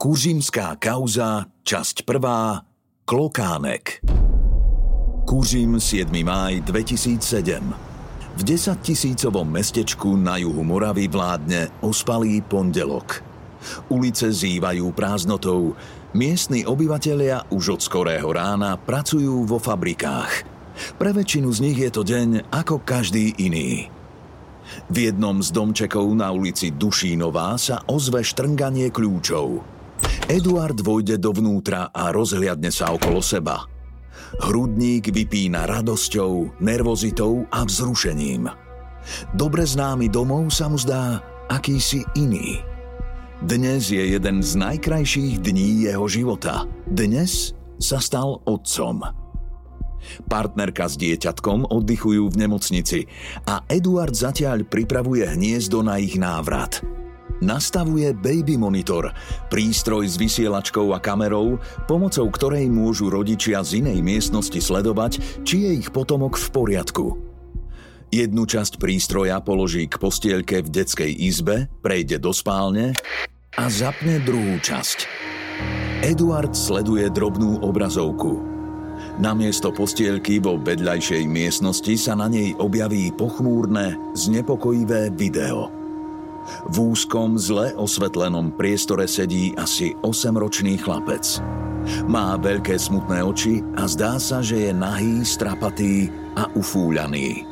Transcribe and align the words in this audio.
Kuřimská 0.00 0.80
kauza, 0.80 1.44
časť 1.60 2.08
prvá, 2.08 2.64
Klokánek. 3.04 4.00
Kuřim 5.28 5.76
7. 5.76 6.24
máj 6.24 6.64
2007. 6.64 7.20
V 8.36 8.42
10 8.42 8.80
tisícovom 8.80 9.44
mestečku 9.44 10.16
na 10.16 10.40
juhu 10.40 10.64
Moravy 10.64 11.04
vládne 11.04 11.68
ospalý 11.84 12.40
pondelok. 12.40 13.20
Ulice 13.92 14.32
zývajú 14.32 14.88
prázdnotou, 14.96 15.76
miestni 16.16 16.64
obyvatelia 16.64 17.44
už 17.52 17.76
od 17.76 17.80
skorého 17.84 18.32
rána 18.32 18.80
pracujú 18.80 19.44
vo 19.44 19.60
fabrikách. 19.60 20.32
Pre 20.96 21.10
väčšinu 21.12 21.52
z 21.52 21.58
nich 21.60 21.76
je 21.76 21.90
to 21.92 22.08
deň 22.08 22.48
ako 22.48 22.80
každý 22.80 23.36
iný. 23.36 23.99
V 24.90 25.10
jednom 25.10 25.42
z 25.42 25.50
domčekov 25.50 26.06
na 26.14 26.30
ulici 26.34 26.70
Dušínová 26.74 27.58
sa 27.58 27.82
ozve 27.90 28.22
štrnganie 28.22 28.90
kľúčov. 28.90 29.62
Eduard 30.30 30.78
vojde 30.80 31.18
dovnútra 31.18 31.90
a 31.90 32.14
rozhliadne 32.14 32.70
sa 32.72 32.94
okolo 32.94 33.20
seba. 33.20 33.66
Hrudník 34.46 35.10
vypína 35.10 35.66
radosťou, 35.66 36.62
nervozitou 36.62 37.50
a 37.50 37.66
vzrušením. 37.66 38.46
Dobre 39.34 39.66
známy 39.66 40.06
domov 40.06 40.54
sa 40.54 40.70
mu 40.70 40.78
zdá 40.78 41.18
akýsi 41.50 42.06
iný. 42.14 42.62
Dnes 43.40 43.88
je 43.88 44.04
jeden 44.14 44.44
z 44.44 44.52
najkrajších 44.54 45.40
dní 45.40 45.88
jeho 45.88 46.06
života. 46.06 46.68
Dnes 46.84 47.56
sa 47.80 47.96
stal 47.96 48.38
otcom. 48.44 49.19
Partnerka 50.28 50.88
s 50.88 50.98
dieťatkom 51.00 51.70
oddychujú 51.70 52.30
v 52.30 52.38
nemocnici 52.38 53.06
a 53.46 53.64
Eduard 53.68 54.14
zatiaľ 54.14 54.66
pripravuje 54.66 55.24
hniezdo 55.24 55.80
na 55.80 56.00
ich 56.00 56.16
návrat– 56.20 56.80
nastavuje 57.40 58.12
Baby 58.12 58.60
Monitor, 58.60 59.10
prístroj 59.48 60.06
s 60.06 60.20
vysielačkou 60.20 60.92
a 60.92 61.00
kamerou, 61.00 61.58
pomocou 61.88 62.28
ktorej 62.28 62.68
môžu 62.68 63.08
rodičia 63.08 63.64
z 63.64 63.82
inej 63.84 64.04
miestnosti 64.04 64.60
sledovať, 64.60 65.42
či 65.42 65.66
je 65.66 65.70
ich 65.80 65.88
potomok 65.90 66.36
v 66.36 66.46
poriadku. 66.52 67.06
Jednu 68.10 68.44
časť 68.44 68.76
prístroja 68.76 69.40
položí 69.40 69.86
k 69.86 69.96
postielke 69.96 70.66
v 70.66 70.68
detskej 70.68 71.10
izbe, 71.14 71.70
prejde 71.80 72.18
do 72.18 72.34
spálne 72.34 72.94
a 73.54 73.64
zapne 73.70 74.18
druhú 74.22 74.58
časť. 74.60 75.06
Eduard 76.00 76.56
sleduje 76.56 77.06
drobnú 77.12 77.60
obrazovku. 77.60 78.59
Namiesto 79.20 79.68
postielky 79.68 80.40
vo 80.40 80.56
vedľajšej 80.56 81.28
miestnosti 81.28 81.94
sa 82.00 82.16
na 82.16 82.26
nej 82.26 82.56
objaví 82.56 83.12
pochmúrne, 83.12 84.00
znepokojivé 84.16 85.12
video– 85.12 85.68
v 86.70 86.76
úzkom, 86.92 87.38
zle 87.38 87.72
osvetlenom 87.76 88.52
priestore 88.54 89.06
sedí 89.06 89.54
asi 89.54 89.94
8-ročný 90.02 90.80
chlapec. 90.80 91.40
Má 92.06 92.36
veľké 92.36 92.76
smutné 92.76 93.24
oči 93.24 93.64
a 93.78 93.88
zdá 93.88 94.20
sa, 94.20 94.44
že 94.44 94.68
je 94.68 94.72
nahý, 94.74 95.24
strapatý 95.24 96.12
a 96.36 96.50
ufúľaný. 96.52 97.48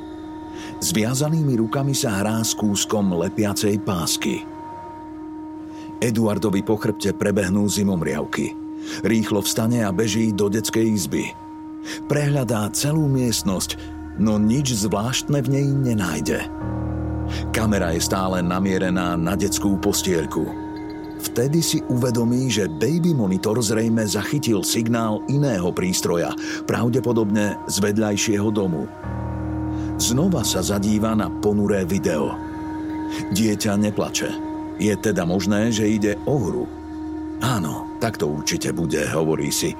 Zviazanými 0.78 1.58
rukami 1.58 1.96
sa 1.96 2.20
hrá 2.22 2.38
s 2.44 2.52
kúskom 2.54 3.16
lepiacej 3.16 3.80
pásky. 3.82 4.44
Eduardovi 5.98 6.62
po 6.62 6.78
chrbte 6.78 7.10
prebehnú 7.16 7.66
zimomriavky. 7.66 8.54
Rýchlo 9.02 9.42
vstane 9.42 9.82
a 9.82 9.90
beží 9.90 10.30
do 10.30 10.46
detskej 10.46 10.86
izby. 10.86 11.34
Prehľadá 12.06 12.68
celú 12.74 13.06
miestnosť, 13.06 13.78
no 14.18 14.36
nič 14.36 14.74
zvláštne 14.74 15.38
v 15.44 15.48
nej 15.48 15.66
nenájde. 15.66 16.40
Kamera 17.52 17.92
je 17.92 18.00
stále 18.00 18.40
namierená 18.40 19.14
na 19.20 19.36
detskú 19.36 19.76
postielku. 19.76 20.48
Vtedy 21.18 21.58
si 21.58 21.78
uvedomí, 21.90 22.46
že 22.46 22.70
baby 22.70 23.10
monitor 23.10 23.58
zrejme 23.58 24.06
zachytil 24.06 24.62
signál 24.62 25.20
iného 25.26 25.74
prístroja, 25.74 26.30
pravdepodobne 26.64 27.58
z 27.66 27.76
vedľajšieho 27.82 28.48
domu. 28.54 28.86
Znova 29.98 30.46
sa 30.46 30.62
zadíva 30.62 31.18
na 31.18 31.26
ponuré 31.26 31.82
video. 31.82 32.38
Dieťa 33.34 33.74
neplače. 33.74 34.30
Je 34.78 34.94
teda 34.94 35.26
možné, 35.26 35.74
že 35.74 35.90
ide 35.90 36.14
o 36.22 36.38
hru. 36.38 36.64
Áno, 37.42 37.98
tak 37.98 38.14
to 38.14 38.30
určite 38.30 38.70
bude, 38.70 39.02
hovorí 39.10 39.50
si. 39.50 39.74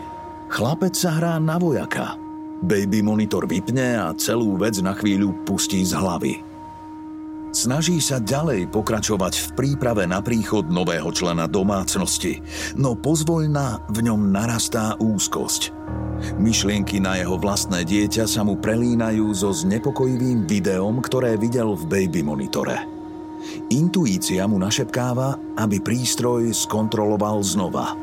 Chlapec 0.49 0.97
sa 0.97 1.13
hrá 1.21 1.37
na 1.37 1.61
vojaka. 1.61 2.17
Baby 2.65 3.05
monitor 3.05 3.47
vypne 3.47 4.01
a 4.01 4.17
celú 4.17 4.59
vec 4.59 4.81
na 4.83 4.97
chvíľu 4.97 5.31
pustí 5.47 5.85
z 5.85 5.95
hlavy. 5.95 6.43
Snaží 7.49 7.97
sa 8.01 8.21
ďalej 8.21 8.69
pokračovať 8.69 9.35
v 9.41 9.49
príprave 9.57 10.05
na 10.05 10.21
príchod 10.21 10.69
nového 10.69 11.09
člena 11.17 11.49
domácnosti, 11.49 12.45
no 12.77 12.93
pozvoľna 12.93 13.89
v 13.89 13.99
ňom 14.05 14.29
narastá 14.29 15.01
úzkosť. 15.01 15.73
Myšlienky 16.37 17.01
na 17.01 17.17
jeho 17.17 17.41
vlastné 17.41 17.89
dieťa 17.89 18.29
sa 18.29 18.45
mu 18.45 18.61
prelínajú 18.61 19.33
so 19.33 19.49
znepokojivým 19.55 20.45
videom, 20.45 21.01
ktoré 21.01 21.41
videl 21.41 21.73
v 21.73 21.85
baby 21.89 22.21
monitore. 22.21 22.85
Intuícia 23.73 24.45
mu 24.45 24.61
našepkáva, 24.61 25.57
aby 25.57 25.81
prístroj 25.81 26.53
skontroloval 26.53 27.41
znova. 27.41 27.97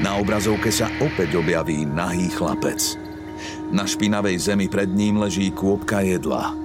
Na 0.00 0.18
obrazovke 0.18 0.70
sa 0.70 0.90
opäť 1.02 1.38
objaví 1.38 1.82
nahý 1.82 2.30
chlapec. 2.30 2.96
Na 3.74 3.84
špinavej 3.84 4.38
zemi 4.38 4.66
pred 4.70 4.88
ním 4.88 5.18
leží 5.20 5.50
kôpka 5.50 6.00
jedla– 6.06 6.54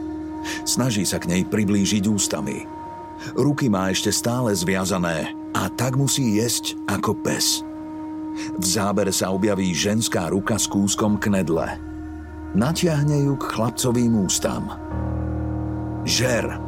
Snaží 0.63 1.07
sa 1.07 1.19
k 1.19 1.31
nej 1.31 1.43
priblížiť 1.47 2.03
ústami. 2.07 2.67
Ruky 3.39 3.71
má 3.71 3.87
ešte 3.87 4.11
stále 4.11 4.51
zviazané 4.51 5.31
a 5.55 5.71
tak 5.71 5.95
musí 5.95 6.39
jesť 6.39 6.75
ako 6.91 7.15
pes. 7.23 7.63
V 8.59 8.65
zábere 8.65 9.13
sa 9.13 9.31
objaví 9.31 9.71
ženská 9.71 10.27
ruka 10.27 10.57
s 10.57 10.67
kúskom 10.67 11.21
knedle. 11.21 11.79
Natiahne 12.53 13.29
ju 13.29 13.33
k 13.39 13.43
chlapcovým 13.55 14.13
ústam. 14.25 14.67
Žer! 16.03 16.59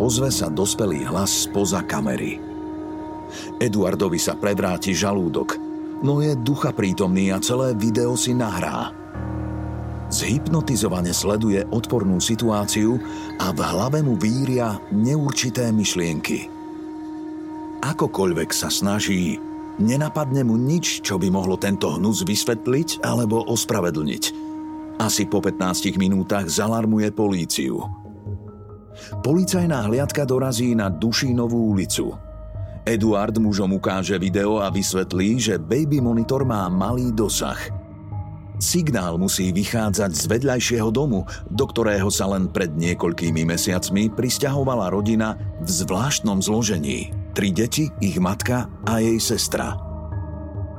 Ozve 0.00 0.32
sa 0.32 0.48
dospelý 0.48 1.04
hlas 1.04 1.46
spoza 1.46 1.84
kamery. 1.84 2.40
Eduardovi 3.60 4.18
sa 4.18 4.34
prevráti 4.34 4.96
žalúdok, 4.96 5.54
no 6.02 6.18
je 6.18 6.34
ducha 6.34 6.74
prítomný 6.74 7.30
a 7.30 7.38
celé 7.38 7.74
video 7.78 8.18
si 8.18 8.34
nahrá. 8.34 8.90
Zhypnotizovane 10.12 11.16
sleduje 11.16 11.64
odpornú 11.72 12.20
situáciu 12.20 13.00
a 13.40 13.48
v 13.48 13.60
hlave 13.64 14.04
mu 14.04 14.12
víria 14.20 14.76
neurčité 14.92 15.72
myšlienky. 15.72 16.52
Akokoľvek 17.80 18.50
sa 18.52 18.68
snaží, 18.68 19.40
nenapadne 19.80 20.44
mu 20.44 20.60
nič, 20.60 21.00
čo 21.00 21.16
by 21.16 21.32
mohlo 21.32 21.56
tento 21.56 21.96
hnus 21.96 22.28
vysvetliť 22.28 23.00
alebo 23.00 23.40
ospravedlniť. 23.48 24.24
Asi 25.00 25.24
po 25.24 25.40
15 25.40 25.96
minútach 25.96 26.44
zalarmuje 26.44 27.08
políciu. 27.10 27.80
Policajná 29.24 29.88
hliadka 29.88 30.28
dorazí 30.28 30.76
na 30.76 30.92
Dušínovú 30.92 31.72
ulicu. 31.72 32.12
Eduard 32.82 33.38
mužom 33.38 33.78
ukáže 33.78 34.18
video 34.18 34.58
a 34.58 34.70
vysvetlí, 34.70 35.38
že 35.38 35.54
baby 35.58 36.02
monitor 36.02 36.42
má 36.42 36.66
malý 36.66 37.14
dosah– 37.14 37.58
Signál 38.62 39.18
musí 39.18 39.50
vychádzať 39.50 40.14
z 40.14 40.24
vedľajšieho 40.30 40.94
domu, 40.94 41.26
do 41.50 41.66
ktorého 41.66 42.06
sa 42.14 42.30
len 42.30 42.46
pred 42.46 42.70
niekoľkými 42.70 43.42
mesiacmi 43.42 44.06
pristahovala 44.14 44.86
rodina 44.86 45.34
v 45.58 45.66
zvláštnom 45.66 46.38
zložení. 46.38 47.10
Tri 47.34 47.50
deti, 47.50 47.90
ich 47.98 48.22
matka 48.22 48.70
a 48.86 49.02
jej 49.02 49.18
sestra. 49.18 49.74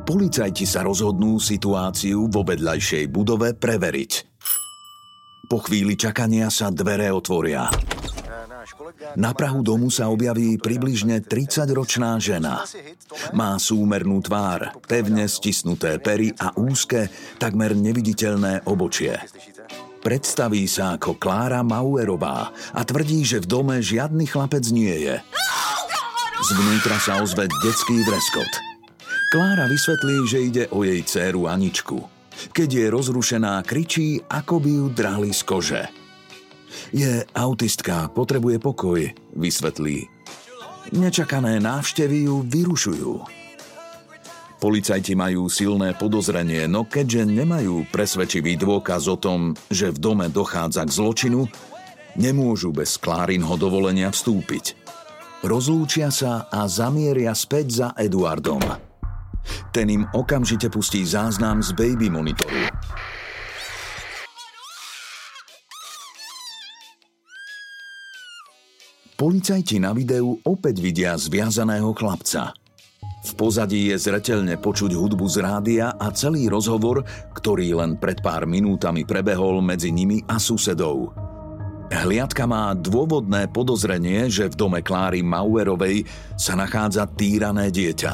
Policajti 0.07 0.63
sa 0.63 0.87
rozhodnú 0.87 1.43
situáciu 1.43 2.31
vo 2.31 2.47
vedľajšej 2.47 3.03
budove 3.11 3.51
preveriť. 3.51 4.11
Po 5.51 5.59
chvíli 5.59 5.99
čakania 5.99 6.47
sa 6.47 6.71
dvere 6.71 7.11
otvoria. 7.11 7.67
Na 9.19 9.31
Prahu 9.35 9.61
domu 9.61 9.91
sa 9.91 10.07
objaví 10.09 10.57
približne 10.57 11.19
30-ročná 11.19 12.17
žena. 12.17 12.63
Má 13.35 13.59
súmernú 13.59 14.23
tvár, 14.23 14.73
pevne 14.87 15.27
stisnuté 15.27 15.99
pery 15.99 16.31
a 16.39 16.55
úzke, 16.55 17.11
takmer 17.37 17.75
neviditeľné 17.75 18.65
obočie. 18.65 19.19
Predstaví 20.03 20.67
sa 20.67 20.99
ako 20.99 21.15
Klára 21.15 21.63
Mauerová 21.63 22.51
a 22.75 22.81
tvrdí, 22.83 23.23
že 23.23 23.39
v 23.39 23.47
dome 23.47 23.75
žiadny 23.79 24.27
chlapec 24.27 24.67
nie 24.75 24.91
je. 24.91 25.15
Zvnútra 26.43 26.99
sa 26.99 27.23
ozve 27.23 27.47
detský 27.63 28.03
dreskot. 28.03 28.51
Klára 29.31 29.71
vysvetlí, 29.71 30.17
že 30.27 30.39
ide 30.43 30.63
o 30.75 30.83
jej 30.83 30.99
dceru 31.07 31.47
Aničku. 31.47 32.03
Keď 32.51 32.69
je 32.69 32.85
rozrušená, 32.91 33.63
kričí, 33.63 34.19
ako 34.27 34.59
by 34.59 34.71
ju 34.75 34.85
drali 34.91 35.31
z 35.31 35.41
kože. 35.47 36.02
Je 36.93 37.25
autistka, 37.33 38.05
potrebuje 38.13 38.61
pokoj, 38.61 39.01
vysvetlí. 39.33 40.05
Nečakané 40.93 41.57
návštevy 41.57 42.29
ju 42.29 42.45
vyrušujú. 42.45 43.11
Policajti 44.61 45.17
majú 45.17 45.49
silné 45.49 45.97
podozrenie, 45.97 46.69
no 46.69 46.85
keďže 46.85 47.27
nemajú 47.27 47.89
presvedčivý 47.89 48.55
dôkaz 48.61 49.09
o 49.09 49.17
tom, 49.17 49.57
že 49.73 49.89
v 49.89 49.97
dome 49.97 50.29
dochádza 50.29 50.85
k 50.85 50.93
zločinu, 50.93 51.49
nemôžu 52.13 52.69
bez 52.69 53.01
Klárinho 53.01 53.57
dovolenia 53.57 54.13
vstúpiť. 54.13 54.77
Rozlúčia 55.43 56.13
sa 56.13 56.45
a 56.47 56.69
zamieria 56.69 57.33
späť 57.33 57.65
za 57.73 57.87
Eduardom. 57.97 58.61
Ten 59.75 59.91
im 59.91 60.07
okamžite 60.13 60.71
pustí 60.71 61.03
záznam 61.03 61.59
z 61.59 61.75
baby 61.75 62.07
monitoru. 62.07 62.69
Policajti 69.33 69.81
na 69.81 69.97
videu 69.97 70.37
opäť 70.45 70.77
vidia 70.77 71.17
zviazaného 71.17 71.89
chlapca. 71.97 72.53
V 73.25 73.31
pozadí 73.33 73.89
je 73.89 73.97
zretelne 73.97 74.61
počuť 74.61 74.93
hudbu 74.93 75.25
z 75.25 75.41
rádia 75.41 75.89
a 75.97 76.13
celý 76.13 76.45
rozhovor, 76.45 77.01
ktorý 77.33 77.81
len 77.81 77.97
pred 77.97 78.21
pár 78.21 78.45
minútami 78.45 79.09
prebehol 79.09 79.57
medzi 79.65 79.89
nimi 79.89 80.21
a 80.29 80.37
susedou. 80.37 81.09
Hliadka 81.89 82.45
má 82.45 82.77
dôvodné 82.77 83.49
podozrenie, 83.49 84.29
že 84.29 84.53
v 84.53 84.69
dome 84.69 84.85
Kláry 84.85 85.25
Mauerovej 85.25 86.05
sa 86.37 86.53
nachádza 86.53 87.09
týrané 87.09 87.73
dieťa. 87.73 88.13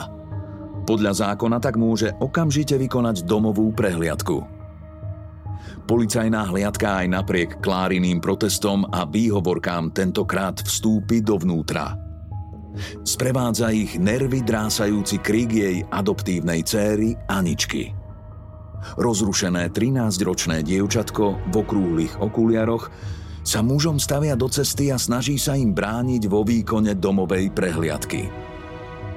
Podľa 0.87 1.35
zákona 1.35 1.59
tak 1.59 1.75
môže 1.75 2.15
okamžite 2.23 2.79
vykonať 2.79 3.27
domovú 3.27 3.75
prehliadku. 3.75 4.58
Policajná 5.89 6.53
hliadka 6.53 7.01
aj 7.01 7.07
napriek 7.09 7.49
Kláriným 7.65 8.21
protestom 8.21 8.85
a 8.93 9.09
výhovorkám 9.09 9.89
tentokrát 9.89 10.61
vstúpi 10.61 11.25
dovnútra. 11.25 11.97
Sprevádza 13.01 13.73
ich 13.73 13.97
nervy 13.97 14.45
drásajúci 14.45 15.17
krík 15.17 15.49
jej 15.49 15.81
adoptívnej 15.89 16.61
céry 16.61 17.17
Aničky. 17.25 17.89
Rozrušené 19.01 19.73
13-ročné 19.73 20.61
dievčatko 20.61 21.49
v 21.49 21.53
okrúhlych 21.57 22.21
okuliaroch 22.21 22.93
sa 23.41 23.65
mužom 23.65 23.97
stavia 23.97 24.37
do 24.37 24.45
cesty 24.45 24.93
a 24.93 25.01
snaží 25.01 25.41
sa 25.41 25.57
im 25.57 25.73
brániť 25.73 26.29
vo 26.29 26.45
výkone 26.45 26.93
domovej 27.01 27.49
prehliadky. 27.49 28.29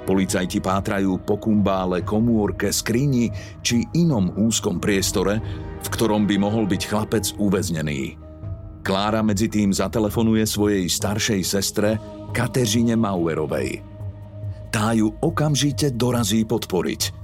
Policajti 0.03 0.59
pátrajú 0.59 1.23
po 1.23 1.39
kumbále, 1.39 2.03
komórke, 2.03 2.75
skrini 2.75 3.31
či 3.63 3.87
inom 3.95 4.35
úzkom 4.35 4.83
priestore, 4.83 5.39
v 5.79 5.89
ktorom 5.95 6.27
by 6.27 6.37
mohol 6.43 6.67
byť 6.67 6.83
chlapec 6.91 7.25
uväznený. 7.39 8.19
Klára 8.83 9.23
medzi 9.23 9.47
tým 9.47 9.71
zatelefonuje 9.71 10.43
svojej 10.43 10.91
staršej 10.91 11.43
sestre 11.47 12.03
Kateřine 12.35 12.99
Mauerovej. 12.99 13.79
Tá 14.75 14.91
ju 14.91 15.15
okamžite 15.23 15.95
dorazí 15.95 16.43
podporiť. 16.43 17.23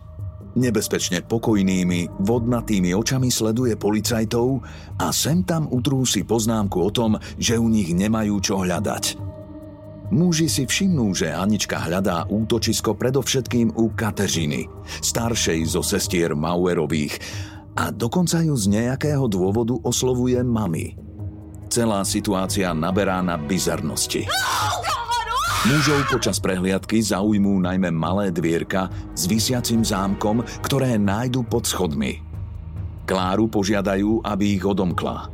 Nebezpečne 0.54 1.26
pokojnými, 1.26 2.22
vodnatými 2.22 2.94
očami 2.94 3.30
sleduje 3.30 3.74
policajtov 3.74 4.62
a 5.02 5.10
sem 5.10 5.42
tam 5.42 5.66
utrúsi 5.66 6.22
poznámku 6.22 6.78
o 6.78 6.90
tom, 6.94 7.18
že 7.42 7.58
u 7.58 7.66
nich 7.66 7.90
nemajú 7.90 8.38
čo 8.38 8.62
hľadať. 8.62 9.37
Muži 10.08 10.48
si 10.48 10.64
všimnú, 10.64 11.12
že 11.12 11.36
Anička 11.36 11.76
hľadá 11.84 12.24
útočisko 12.32 12.96
predovšetkým 12.96 13.76
u 13.76 13.92
Kateřiny, 13.92 14.64
staršej 15.04 15.60
zo 15.68 15.84
sestier 15.84 16.32
Mauerových, 16.32 17.20
a 17.76 17.92
dokonca 17.92 18.40
ju 18.40 18.56
z 18.56 18.72
nejakého 18.72 19.28
dôvodu 19.28 19.76
oslovuje 19.84 20.40
mami. 20.40 20.96
Celá 21.68 22.00
situácia 22.08 22.72
naberá 22.72 23.20
na 23.20 23.36
bizarnosti. 23.36 24.24
Mužov 25.68 26.08
počas 26.08 26.40
prehliadky 26.40 27.04
zaujmú 27.04 27.60
najmä 27.60 27.92
malé 27.92 28.32
dvierka 28.32 28.88
s 29.12 29.28
vysiacim 29.28 29.84
zámkom, 29.84 30.40
ktoré 30.64 30.96
nájdu 30.96 31.44
pod 31.44 31.68
schodmi. 31.68 32.24
Kláru 33.04 33.52
požiadajú, 33.52 34.24
aby 34.24 34.56
ich 34.56 34.64
odomkla. 34.64 35.28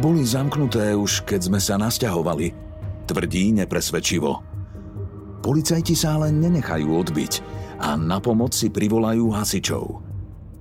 Boli 0.00 0.24
zamknuté 0.24 0.96
už, 0.96 1.28
keď 1.28 1.40
sme 1.52 1.60
sa 1.60 1.76
nasťahovali, 1.76 2.67
tvrdí 3.08 3.56
nepresvedčivo. 3.56 4.44
Policajti 5.40 5.96
sa 5.96 6.20
ale 6.20 6.28
nenechajú 6.28 6.92
odbiť 6.92 7.32
a 7.80 7.96
na 7.96 8.20
pomoc 8.20 8.52
si 8.52 8.68
privolajú 8.68 9.32
hasičov– 9.32 9.84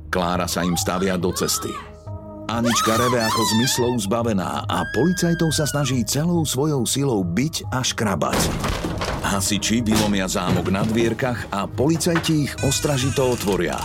Klára 0.08 0.48
sa 0.48 0.64
im 0.64 0.80
stavia 0.80 1.20
do 1.20 1.36
cesty. 1.36 1.72
Anička 2.48 2.96
reve 2.96 3.20
ako 3.20 3.42
zmyslov 3.44 3.94
zbavená 4.08 4.64
a 4.64 4.88
policajtov 4.96 5.52
sa 5.52 5.68
snaží 5.68 6.00
celou 6.08 6.48
svojou 6.48 6.88
silou 6.88 7.20
byť 7.28 7.68
a 7.76 7.84
škrabať. 7.84 8.40
Hasiči 9.28 9.84
vylomia 9.84 10.32
zámok 10.32 10.72
na 10.72 10.88
dvierkach 10.88 11.52
a 11.52 11.68
policajti 11.68 12.48
ich 12.48 12.54
ostražito 12.64 13.28
otvoria. 13.28 13.76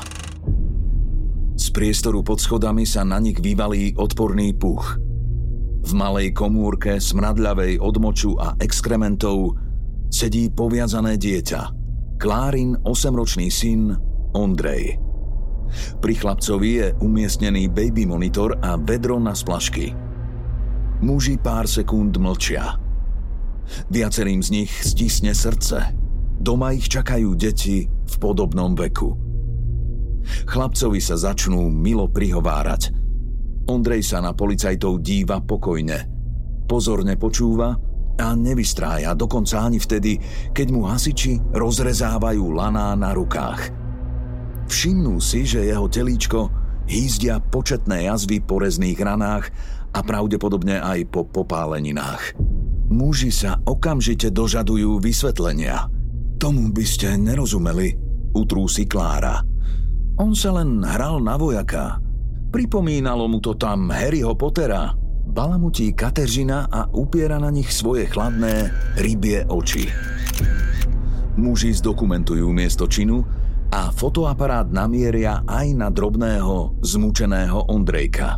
Z 1.59 1.75
priestoru 1.75 2.23
pod 2.23 2.39
schodami 2.39 2.87
sa 2.87 3.03
na 3.03 3.19
nich 3.19 3.43
vyvalí 3.43 3.99
odporný 3.99 4.55
puch. 4.55 4.95
V 5.83 5.91
malej 5.99 6.31
komórke 6.31 7.03
smradľavej 7.03 7.83
odmoču 7.83 8.39
a 8.39 8.55
exkrementov 8.63 9.59
sedí 10.07 10.47
poviazané 10.49 11.19
dieťa. 11.19 11.61
Klárin 12.23 12.79
8-ročný 12.87 13.51
syn 13.51 13.91
Ondrej. 14.31 15.03
Pri 15.99 16.15
chlapcovi 16.15 16.71
je 16.79 16.87
umiestnený 17.03 17.67
baby 17.73 18.07
monitor 18.07 18.55
a 18.63 18.79
vedro 18.79 19.19
na 19.19 19.35
splašky. 19.35 19.91
Muži 21.03 21.41
pár 21.43 21.67
sekúnd 21.67 22.15
mlčia. 22.15 22.79
Viacerým 23.91 24.39
z 24.39 24.49
nich 24.63 24.71
stisne 24.71 25.35
srdce. 25.35 25.99
Doma 26.39 26.71
ich 26.79 26.87
čakajú 26.87 27.35
deti 27.35 27.91
v 27.91 28.15
podobnom 28.23 28.79
veku. 28.79 29.19
Chlapcovi 30.47 31.03
sa 31.03 31.19
začnú 31.19 31.67
milo 31.75 32.07
prihovárať. 32.07 33.02
Ondrej 33.71 34.03
sa 34.03 34.19
na 34.19 34.35
policajtov 34.35 35.05
díva 35.05 35.39
pokojne. 35.43 36.09
Pozorne 36.67 37.15
počúva 37.15 37.77
a 38.19 38.27
nevystrája 38.35 39.15
dokonca 39.15 39.63
ani 39.63 39.79
vtedy, 39.79 40.19
keď 40.51 40.67
mu 40.71 40.87
hasiči 40.87 41.39
rozrezávajú 41.55 42.45
laná 42.55 42.97
na 42.99 43.15
rukách– 43.15 43.63
Všimnú 44.73 45.21
si, 45.21 45.45
že 45.45 45.69
jeho 45.69 45.85
telíčko 45.85 46.49
hýzdia 46.89 47.45
početné 47.45 48.09
jazvy 48.09 48.41
po 48.41 48.57
rezných 48.57 48.97
ranách 49.05 49.53
a 49.93 50.01
pravdepodobne 50.01 50.81
aj 50.81 51.13
po 51.13 51.29
popáleninách. 51.29 52.33
Muži 52.89 53.29
sa 53.29 53.61
okamžite 53.69 54.33
dožadujú 54.33 54.97
vysvetlenia. 54.97 55.93
Tomu 56.41 56.73
by 56.73 56.85
ste 56.89 57.21
nerozumeli, 57.21 57.93
utrúsi 58.33 58.89
Klára. 58.89 59.45
On 60.17 60.33
sa 60.33 60.57
len 60.57 60.81
hral 60.81 61.21
na 61.21 61.37
vojaka. 61.37 62.01
Pripomínalo 62.53 63.33
mu 63.33 63.41
to 63.41 63.57
tam 63.57 63.89
Harryho 63.89 64.37
Pottera. 64.37 64.93
Balamutí 65.25 65.97
Kateřina 65.97 66.69
a 66.69 66.85
upiera 66.93 67.41
na 67.41 67.49
nich 67.49 67.73
svoje 67.73 68.05
chladné 68.05 68.69
rybie 69.01 69.49
oči. 69.49 69.89
Muži 71.41 71.73
zdokumentujú 71.73 72.45
miesto 72.53 72.85
činu 72.85 73.25
a 73.73 73.89
fotoaparát 73.89 74.69
namieria 74.69 75.41
aj 75.49 75.67
na 75.73 75.89
drobného, 75.89 76.77
zmučeného 76.85 77.73
Ondrejka. 77.73 78.37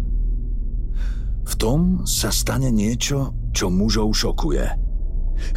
V 1.42 1.52
tom 1.58 2.06
sa 2.06 2.30
stane 2.30 2.70
niečo, 2.70 3.34
čo 3.50 3.66
mužov 3.66 4.14
šokuje. 4.14 4.66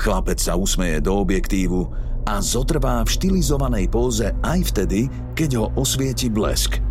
Chlapec 0.01 0.41
sa 0.41 0.57
usmeje 0.57 0.97
do 1.05 1.13
objektívu 1.21 1.93
a 2.25 2.41
zotrvá 2.41 3.05
v 3.05 3.13
štilizovanej 3.13 3.85
póze 3.93 4.33
aj 4.41 4.73
vtedy, 4.73 5.05
keď 5.37 5.49
ho 5.61 5.65
osvieti 5.77 6.33
blesk. 6.33 6.86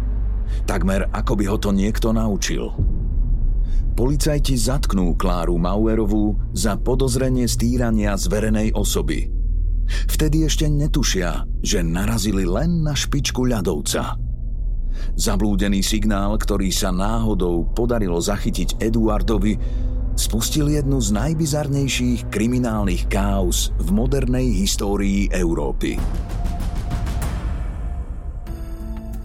Takmer 0.67 1.07
ako 1.15 1.33
by 1.39 1.45
ho 1.47 1.57
to 1.63 1.71
niekto 1.71 2.11
naučil. 2.11 2.75
Policajti 3.97 4.59
zatknú 4.61 5.17
Kláru 5.17 5.57
Mauerovú 5.57 6.37
za 6.53 6.77
podozrenie 6.77 7.49
stýrania 7.49 8.13
zverenej 8.19 8.77
osoby. 8.77 9.33
Vtedy 9.87 10.45
ešte 10.45 10.69
netušia, 10.69 11.47
že 11.63 11.81
narazili 11.81 12.45
len 12.45 12.85
na 12.85 12.93
špičku 12.93 13.47
ľadovca. 13.47 14.19
Zablúdený 15.17 15.81
signál, 15.81 16.37
ktorý 16.37 16.69
sa 16.75 16.91
náhodou 16.93 17.73
podarilo 17.73 18.19
zachytiť 18.21 18.83
Eduardovi, 18.83 19.55
spustil 20.17 20.73
jednu 20.73 20.99
z 20.99 21.13
najbizarnejších 21.13 22.33
kriminálnych 22.33 23.07
káuz 23.07 23.71
v 23.81 23.89
modernej 23.93 24.49
histórii 24.61 25.29
Európy. 25.31 26.01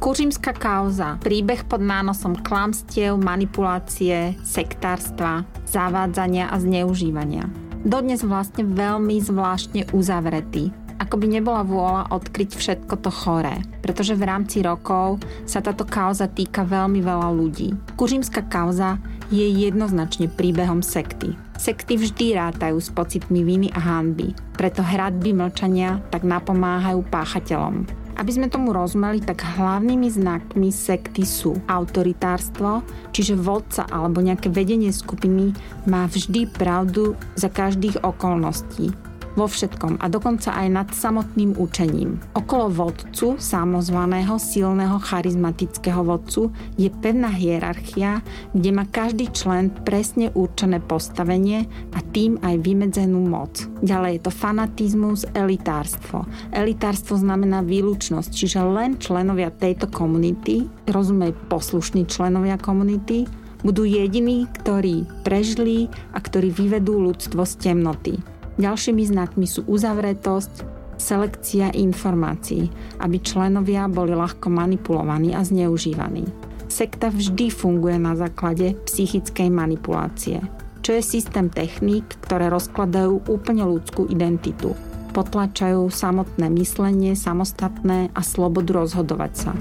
Kuřimská 0.01 0.57
kauza. 0.57 1.21
Príbeh 1.21 1.61
pod 1.61 1.77
nánosom 1.77 2.33
klamstiev, 2.41 3.21
manipulácie, 3.21 4.33
sektárstva, 4.41 5.45
zavádzania 5.69 6.49
a 6.49 6.57
zneužívania. 6.57 7.45
Dodnes 7.85 8.25
vlastne 8.25 8.65
veľmi 8.65 9.21
zvláštne 9.21 9.93
uzavretý. 9.93 10.73
Ako 10.97 11.21
by 11.21 11.27
nebola 11.37 11.61
vôľa 11.61 12.03
odkryť 12.17 12.49
všetko 12.57 12.97
to 12.97 13.13
choré, 13.13 13.61
pretože 13.85 14.17
v 14.17 14.25
rámci 14.25 14.65
rokov 14.65 15.21
sa 15.45 15.61
táto 15.61 15.85
kauza 15.85 16.25
týka 16.25 16.65
veľmi 16.65 16.97
veľa 16.97 17.29
ľudí. 17.37 17.77
Kuřimská 17.93 18.49
kauza 18.49 18.97
je 19.29 19.45
jednoznačne 19.45 20.33
príbehom 20.33 20.81
sekty. 20.81 21.37
Sekty 21.61 22.01
vždy 22.01 22.41
rátajú 22.41 22.81
s 22.81 22.89
pocitmi 22.89 23.45
viny 23.45 23.69
a 23.69 23.77
hanby, 23.77 24.33
preto 24.57 24.81
hradby 24.81 25.29
mlčania 25.29 26.01
tak 26.09 26.25
napomáhajú 26.25 27.05
páchateľom. 27.05 28.00
Aby 28.21 28.37
sme 28.37 28.53
tomu 28.53 28.69
rozumeli, 28.69 29.17
tak 29.17 29.41
hlavnými 29.41 30.05
znakmi 30.05 30.69
sekty 30.69 31.25
sú 31.25 31.57
autoritárstvo, 31.65 32.85
čiže 33.09 33.33
vodca 33.33 33.89
alebo 33.89 34.21
nejaké 34.21 34.53
vedenie 34.53 34.93
skupiny 34.93 35.57
má 35.89 36.05
vždy 36.05 36.45
pravdu 36.53 37.17
za 37.33 37.49
každých 37.49 38.05
okolností 38.05 38.93
vo 39.35 39.47
všetkom 39.47 39.99
a 40.01 40.05
dokonca 40.11 40.51
aj 40.55 40.67
nad 40.71 40.87
samotným 40.91 41.55
učením. 41.55 42.19
Okolo 42.35 42.71
vodcu, 42.71 43.39
samozvaného, 43.39 44.35
silného, 44.37 44.97
charizmatického 44.99 46.03
vodcu, 46.03 46.51
je 46.75 46.91
pevná 46.91 47.31
hierarchia, 47.31 48.23
kde 48.51 48.69
má 48.71 48.83
každý 48.87 49.31
člen 49.31 49.71
presne 49.83 50.31
určené 50.35 50.83
postavenie 50.83 51.67
a 51.95 51.99
tým 52.11 52.39
aj 52.43 52.55
vymedzenú 52.59 53.23
moc. 53.23 53.67
Ďalej 53.81 54.19
je 54.19 54.21
to 54.27 54.31
fanatizmus, 54.31 55.19
elitárstvo. 55.31 56.27
Elitárstvo 56.51 57.15
znamená 57.19 57.63
výlučnosť, 57.63 58.29
čiže 58.31 58.59
len 58.63 58.99
členovia 58.99 59.51
tejto 59.51 59.87
komunity, 59.87 60.67
rozumej 60.87 61.35
poslušní 61.47 62.07
členovia 62.07 62.59
komunity, 62.59 63.27
budú 63.61 63.85
jediní, 63.85 64.49
ktorí 64.61 65.05
prežili 65.21 65.85
a 66.13 66.19
ktorí 66.19 66.49
vyvedú 66.49 66.97
ľudstvo 66.97 67.45
z 67.45 67.53
temnoty. 67.61 68.13
Ďalšími 68.61 69.03
znakmi 69.09 69.49
sú 69.49 69.65
uzavretosť, 69.65 70.69
selekcia 71.01 71.73
informácií, 71.73 72.69
aby 73.01 73.17
členovia 73.17 73.89
boli 73.89 74.13
ľahko 74.13 74.53
manipulovaní 74.53 75.33
a 75.33 75.41
zneužívaní. 75.41 76.29
Sekta 76.69 77.09
vždy 77.09 77.49
funguje 77.49 77.97
na 77.97 78.13
základe 78.13 78.77
psychickej 78.85 79.49
manipulácie, 79.49 80.45
čo 80.85 80.93
je 80.93 81.01
systém 81.01 81.49
techník, 81.49 82.05
ktoré 82.21 82.53
rozkladajú 82.53 83.25
úplne 83.27 83.65
ľudskú 83.65 84.05
identitu. 84.13 84.77
Potlačajú 85.11 85.89
samotné 85.89 86.47
myslenie, 86.55 87.17
samostatné 87.17 88.13
a 88.13 88.21
slobodu 88.21 88.77
rozhodovať 88.77 89.33
sa. 89.35 89.51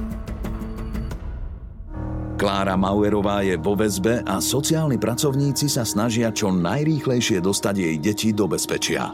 Klára 2.41 2.73
Mauerová 2.73 3.45
je 3.45 3.61
vo 3.61 3.77
väzbe 3.77 4.25
a 4.25 4.41
sociálni 4.41 4.97
pracovníci 4.97 5.69
sa 5.69 5.85
snažia 5.85 6.33
čo 6.33 6.49
najrýchlejšie 6.49 7.37
dostať 7.37 7.75
jej 7.77 7.97
deti 8.01 8.29
do 8.33 8.49
bezpečia. 8.49 9.13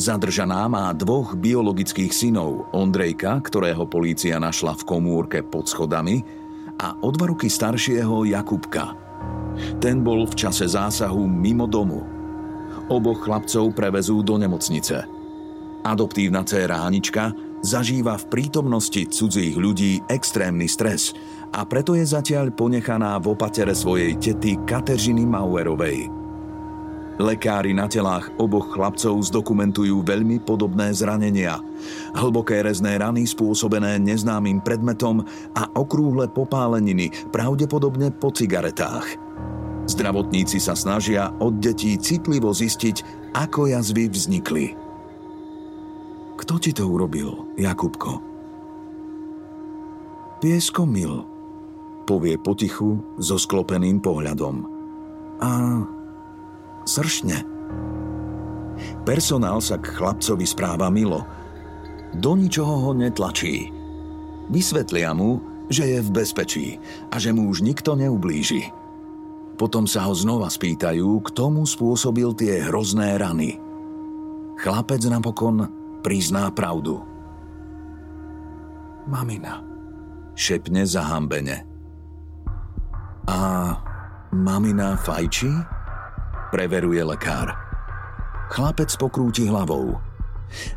Zadržaná 0.00 0.64
má 0.72 0.88
dvoch 0.96 1.36
biologických 1.36 2.16
synov, 2.16 2.72
Ondrejka, 2.72 3.44
ktorého 3.44 3.84
polícia 3.84 4.40
našla 4.40 4.72
v 4.72 4.88
komórke 4.88 5.44
pod 5.44 5.68
schodami, 5.68 6.24
a 6.80 6.96
o 7.04 7.12
dva 7.12 7.28
roky 7.28 7.52
staršieho 7.52 8.24
Jakubka. 8.24 8.96
Ten 9.76 10.00
bol 10.00 10.24
v 10.24 10.32
čase 10.32 10.64
zásahu 10.64 11.28
mimo 11.28 11.68
domu. 11.68 12.08
Oboch 12.88 13.20
chlapcov 13.20 13.76
prevezú 13.76 14.24
do 14.24 14.40
nemocnice. 14.40 15.04
Adoptívna 15.84 16.40
dcéra 16.40 16.88
Anička 16.88 17.36
zažíva 17.60 18.16
v 18.16 18.32
prítomnosti 18.32 19.12
cudzích 19.12 19.60
ľudí 19.60 20.00
extrémny 20.08 20.72
stres 20.72 21.12
a 21.54 21.62
preto 21.62 21.94
je 21.94 22.02
zatiaľ 22.02 22.50
ponechaná 22.50 23.14
v 23.22 23.38
opatere 23.38 23.78
svojej 23.78 24.18
tety 24.18 24.58
Kateřiny 24.66 25.22
Mauerovej. 25.22 26.10
Lekári 27.14 27.70
na 27.70 27.86
telách 27.86 28.26
oboch 28.42 28.74
chlapcov 28.74 29.14
zdokumentujú 29.30 30.02
veľmi 30.02 30.42
podobné 30.42 30.90
zranenia. 30.90 31.62
Hlboké 32.10 32.58
rezné 32.66 32.98
rany 32.98 33.22
spôsobené 33.22 34.02
neznámym 34.02 34.58
predmetom 34.58 35.22
a 35.54 35.70
okrúhle 35.78 36.26
popáleniny, 36.26 37.14
pravdepodobne 37.30 38.10
po 38.10 38.34
cigaretách. 38.34 39.06
Zdravotníci 39.86 40.58
sa 40.58 40.74
snažia 40.74 41.30
od 41.38 41.62
detí 41.62 41.94
citlivo 42.02 42.50
zistiť, 42.50 43.30
ako 43.30 43.70
jazvy 43.70 44.10
vznikli. 44.10 44.66
Kto 46.34 46.58
ti 46.58 46.74
to 46.74 46.82
urobil, 46.82 47.46
Jakubko? 47.54 48.18
Piesko 50.42 50.82
mil, 50.82 51.33
povie 52.04 52.36
potichu 52.38 53.00
so 53.18 53.40
sklopeným 53.40 53.98
pohľadom. 53.98 54.64
A 55.40 55.50
sršne. 56.84 57.42
Personál 59.08 59.58
sa 59.64 59.80
k 59.80 59.90
chlapcovi 59.92 60.44
správa 60.44 60.92
milo. 60.92 61.24
Do 62.14 62.38
ničoho 62.38 62.88
ho 62.88 62.90
netlačí. 62.94 63.72
Vysvetlia 64.52 65.16
mu, 65.16 65.40
že 65.72 65.88
je 65.88 65.98
v 66.04 66.10
bezpečí 66.12 66.66
a 67.08 67.16
že 67.16 67.32
mu 67.32 67.48
už 67.48 67.64
nikto 67.64 67.96
neublíži. 67.96 68.68
Potom 69.54 69.86
sa 69.86 70.04
ho 70.04 70.14
znova 70.14 70.50
spýtajú, 70.50 71.22
kto 71.30 71.44
mu 71.48 71.62
spôsobil 71.64 72.34
tie 72.34 72.68
hrozné 72.68 73.16
rany. 73.16 73.56
Chlapec 74.58 75.02
napokon 75.06 75.66
prizná 76.02 76.50
pravdu. 76.50 77.00
Mamina, 79.04 79.62
šepne 80.34 80.84
zahambene. 80.84 81.73
A 83.24 83.72
mamina 84.36 85.00
fajči? 85.00 85.48
Preveruje 86.52 87.00
lekár. 87.00 87.56
Chlapec 88.52 88.92
pokrúti 89.00 89.48
hlavou. 89.48 89.96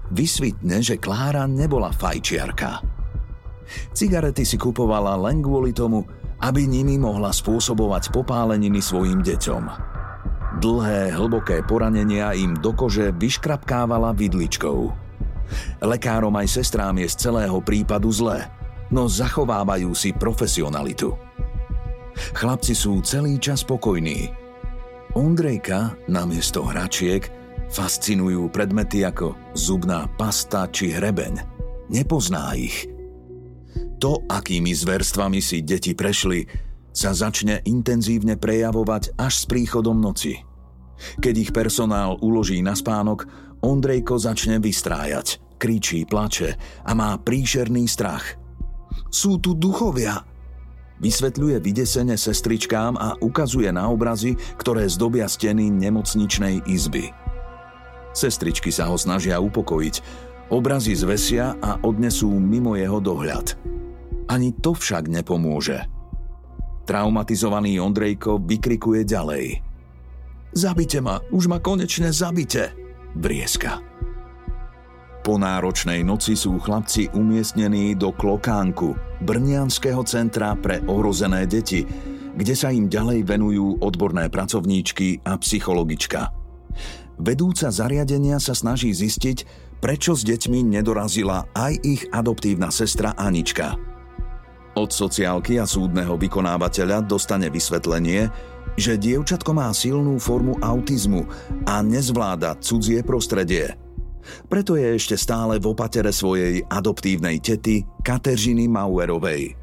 Vysvitne, 0.09 0.79
že 0.79 0.95
Klára 0.95 1.43
nebola 1.45 1.91
fajčiarka. 1.91 2.79
Cigarety 3.91 4.47
si 4.47 4.55
kupovala 4.55 5.19
len 5.27 5.43
kvôli 5.43 5.75
tomu, 5.75 6.07
aby 6.39 6.63
nimi 6.63 6.95
mohla 6.95 7.35
spôsobovať 7.35 8.15
popáleniny 8.15 8.79
svojim 8.79 9.19
deťom. 9.19 9.63
Dlhé, 10.63 11.13
hlboké 11.13 11.61
poranenia 11.67 12.31
im 12.33 12.55
do 12.57 12.71
kože 12.71 13.11
vyškrapkávala 13.11 14.15
vidličkou. 14.15 14.79
Lekárom 15.83 16.33
aj 16.39 16.47
sestrám 16.63 16.95
je 17.03 17.11
z 17.11 17.15
celého 17.27 17.59
prípadu 17.59 18.09
zlé, 18.09 18.47
no 18.87 19.05
zachovávajú 19.11 19.91
si 19.91 20.15
profesionalitu. 20.15 21.26
Chlapci 22.37 22.73
sú 22.77 22.99
celý 23.01 23.37
čas 23.37 23.61
spokojní. 23.61 24.31
Ondrejka 25.17 25.97
namiesto 26.05 26.61
hračiek 26.67 27.25
fascinujú 27.73 28.47
predmety 28.53 29.03
ako 29.03 29.35
zubná 29.57 30.07
pasta 30.15 30.69
či 30.69 30.93
hrebeň. 30.93 31.41
Nepozná 31.89 32.53
ich. 32.55 32.87
To, 33.97 34.21
akými 34.29 34.71
zverstvami 34.75 35.41
si 35.41 35.65
deti 35.65 35.97
prešli, 35.97 36.45
sa 36.93 37.13
začne 37.13 37.61
intenzívne 37.65 38.37
prejavovať 38.37 39.17
až 39.17 39.33
s 39.33 39.45
príchodom 39.45 39.97
noci. 39.97 40.41
Keď 41.21 41.33
ich 41.37 41.51
personál 41.53 42.17
uloží 42.21 42.57
na 42.61 42.73
spánok, 42.73 43.29
Ondrejko 43.61 44.21
začne 44.21 44.61
vystrájať, 44.61 45.41
kričí, 45.57 46.05
plače 46.05 46.57
a 46.85 46.91
má 46.93 47.17
príšerný 47.17 47.89
strach. 47.89 48.37
Sú 49.09 49.41
tu 49.41 49.57
duchovia, 49.57 50.21
Vysvetľuje 50.97 51.61
vydesene 51.61 52.17
sestričkám 52.17 52.97
a 52.97 53.13
ukazuje 53.21 53.69
na 53.69 53.85
obrazy, 53.85 54.33
ktoré 54.57 54.89
zdobia 54.89 55.29
steny 55.29 55.69
nemocničnej 55.69 56.65
izby. 56.65 57.13
Sestričky 58.17 58.73
sa 58.73 58.89
ho 58.89 58.97
snažia 58.97 59.37
upokojiť. 59.37 60.25
Obrazy 60.49 60.97
zvesia 60.97 61.53
a 61.61 61.77
odnesú 61.85 62.33
mimo 62.33 62.73
jeho 62.73 62.97
dohľad. 62.97 63.53
Ani 64.25 64.57
to 64.57 64.73
však 64.73 65.05
nepomôže. 65.05 65.85
Traumatizovaný 66.87 67.77
Ondrejko 67.77 68.41
vykrikuje 68.41 69.05
ďalej. 69.05 69.61
Zabite 70.55 71.03
ma, 71.03 71.21
už 71.29 71.51
ma 71.51 71.59
konečne 71.61 72.09
zabite, 72.09 72.73
vrieska. 73.13 73.83
Po 75.27 75.35
náročnej 75.35 76.07
noci 76.07 76.39
sú 76.39 76.55
chlapci 76.55 77.11
umiestnení 77.11 77.99
do 77.99 78.15
Klokánku, 78.15 78.95
Brnianského 79.27 79.99
centra 80.07 80.55
pre 80.55 80.79
ohrozené 80.87 81.43
deti, 81.43 81.83
kde 82.31 82.55
sa 82.55 82.71
im 82.71 82.87
ďalej 82.87 83.27
venujú 83.27 83.83
odborné 83.83 84.31
pracovníčky 84.31 85.27
a 85.27 85.35
psychologička. 85.35 86.31
Vedúca 87.19 87.67
zariadenia 87.67 88.39
sa 88.39 88.55
snaží 88.55 88.95
zistiť, 88.95 89.43
prečo 89.83 90.15
s 90.15 90.23
deťmi 90.23 90.63
nedorazila 90.79 91.51
aj 91.51 91.73
ich 91.83 92.07
adoptívna 92.07 92.71
sestra 92.71 93.11
Anička. 93.19 93.75
Od 94.79 94.89
sociálky 94.95 95.59
a 95.59 95.67
súdneho 95.67 96.15
vykonávateľa 96.15 97.03
dostane 97.03 97.51
vysvetlenie, 97.51 98.31
že 98.79 98.95
dievčatko 98.95 99.51
má 99.51 99.75
silnú 99.75 100.23
formu 100.23 100.55
autizmu 100.63 101.27
a 101.67 101.83
nezvláda 101.83 102.55
cudzie 102.63 103.03
prostredie– 103.03 103.75
preto 104.47 104.79
je 104.79 104.95
ešte 104.95 105.15
stále 105.19 105.59
v 105.59 105.73
opatere 105.73 106.13
svojej 106.13 106.63
adoptívnej 106.67 107.39
tety 107.43 107.83
Kateřiny 108.01 108.69
Mauerovej. 108.71 109.55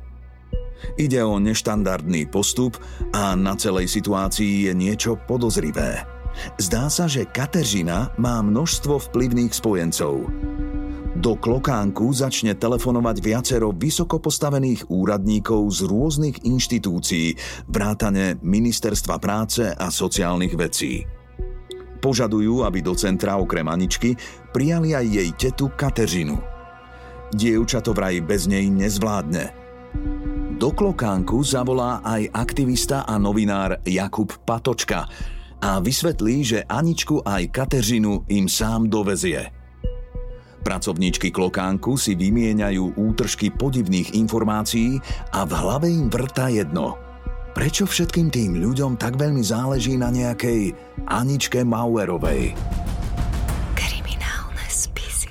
Ide 1.00 1.20
o 1.24 1.40
neštandardný 1.40 2.28
postup 2.28 2.76
a 3.16 3.32
na 3.32 3.56
celej 3.56 3.88
situácii 3.88 4.68
je 4.68 4.72
niečo 4.76 5.16
podozrivé. 5.16 6.04
Zdá 6.58 6.90
sa, 6.90 7.06
že 7.06 7.30
Kateřina 7.30 8.12
má 8.18 8.42
množstvo 8.42 8.98
vplyvných 9.10 9.54
spojencov. 9.54 10.28
Do 11.14 11.38
klokánku 11.38 12.10
začne 12.10 12.58
telefonovať 12.58 13.16
viacero 13.22 13.70
vysoko 13.70 14.18
postavených 14.18 14.90
úradníkov 14.90 15.62
z 15.70 15.80
rôznych 15.86 16.36
inštitúcií, 16.42 17.38
vrátane 17.70 18.42
Ministerstva 18.42 19.22
práce 19.22 19.70
a 19.70 19.94
sociálnych 19.94 20.58
vecí. 20.58 21.06
Požadujú, 22.04 22.68
aby 22.68 22.84
do 22.84 22.92
centra 22.92 23.40
okrem 23.40 23.64
Aničky 23.64 24.12
prijali 24.52 24.92
aj 24.92 25.06
jej 25.08 25.30
tetu 25.32 25.72
Kateřinu. 25.72 26.36
Dievča 27.32 27.80
to 27.80 27.96
vraj 27.96 28.20
bez 28.20 28.44
nej 28.44 28.68
nezvládne. 28.68 29.56
Do 30.60 30.68
klokánku 30.76 31.40
zavolá 31.40 32.04
aj 32.04 32.28
aktivista 32.36 33.08
a 33.08 33.16
novinár 33.16 33.80
Jakub 33.88 34.36
Patočka 34.44 35.08
a 35.64 35.80
vysvetlí, 35.80 36.36
že 36.44 36.68
Aničku 36.68 37.24
aj 37.24 37.48
Kateřinu 37.48 38.28
im 38.28 38.52
sám 38.52 38.92
dovezie. 38.92 39.48
Pracovníčky 40.60 41.32
klokánku 41.32 41.96
si 41.96 42.12
vymieňajú 42.12 43.00
útržky 43.00 43.48
podivných 43.48 44.12
informácií 44.12 45.00
a 45.32 45.48
v 45.48 45.52
hlave 45.56 45.88
im 45.88 46.12
vrta 46.12 46.52
jedno– 46.52 47.00
Prečo 47.54 47.86
všetkým 47.86 48.34
tým 48.34 48.58
ľuďom 48.58 48.98
tak 48.98 49.14
veľmi 49.14 49.38
záleží 49.38 49.94
na 49.94 50.10
nejakej 50.10 50.74
Aničke 51.06 51.62
Mauerovej? 51.62 52.50
Kriminálne 53.78 54.66
spisy. 54.66 55.30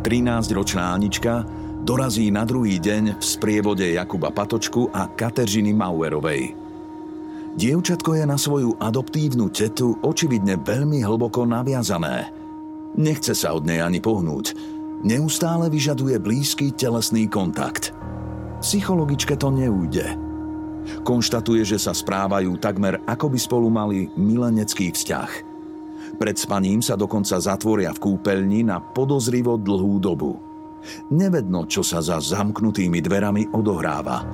13-ročná 0.00 0.96
Anička 0.96 1.44
dorazí 1.84 2.32
na 2.32 2.48
druhý 2.48 2.80
deň 2.80 3.20
v 3.20 3.24
sprievode 3.28 3.84
Jakuba 3.92 4.32
Patočku 4.32 4.88
a 4.88 5.12
Kateřiny 5.12 5.76
Mauerovej. 5.76 6.56
Dievčatko 7.60 8.16
je 8.16 8.24
na 8.24 8.40
svoju 8.40 8.80
adoptívnu 8.80 9.52
tetu 9.52 10.00
očividne 10.00 10.56
veľmi 10.64 11.04
hlboko 11.04 11.44
naviazané. 11.44 12.32
Nechce 12.96 13.36
sa 13.36 13.52
od 13.52 13.68
nej 13.68 13.84
ani 13.84 14.00
pohnúť. 14.00 14.56
Neustále 15.04 15.68
vyžaduje 15.68 16.16
blízky 16.16 16.72
telesný 16.72 17.28
kontakt. 17.28 17.92
Psychologičke 18.64 19.36
to 19.36 19.52
neújde 19.52 20.31
Konštatuje, 21.02 21.62
že 21.66 21.78
sa 21.78 21.94
správajú 21.94 22.58
takmer 22.58 23.00
ako 23.06 23.26
by 23.32 23.38
spolu 23.38 23.68
mali 23.70 24.10
milenecký 24.18 24.90
vzťah. 24.92 25.30
Pred 26.18 26.36
spaním 26.36 26.84
sa 26.84 26.94
dokonca 26.94 27.40
zatvoria 27.40 27.90
v 27.96 28.02
kúpeľni 28.02 28.66
na 28.68 28.78
podozrivo 28.78 29.56
dlhú 29.56 29.96
dobu. 29.98 30.36
Nevedno, 31.14 31.64
čo 31.70 31.80
sa 31.86 32.02
za 32.02 32.18
zamknutými 32.18 32.98
dverami 33.00 33.54
odohráva. 33.54 34.26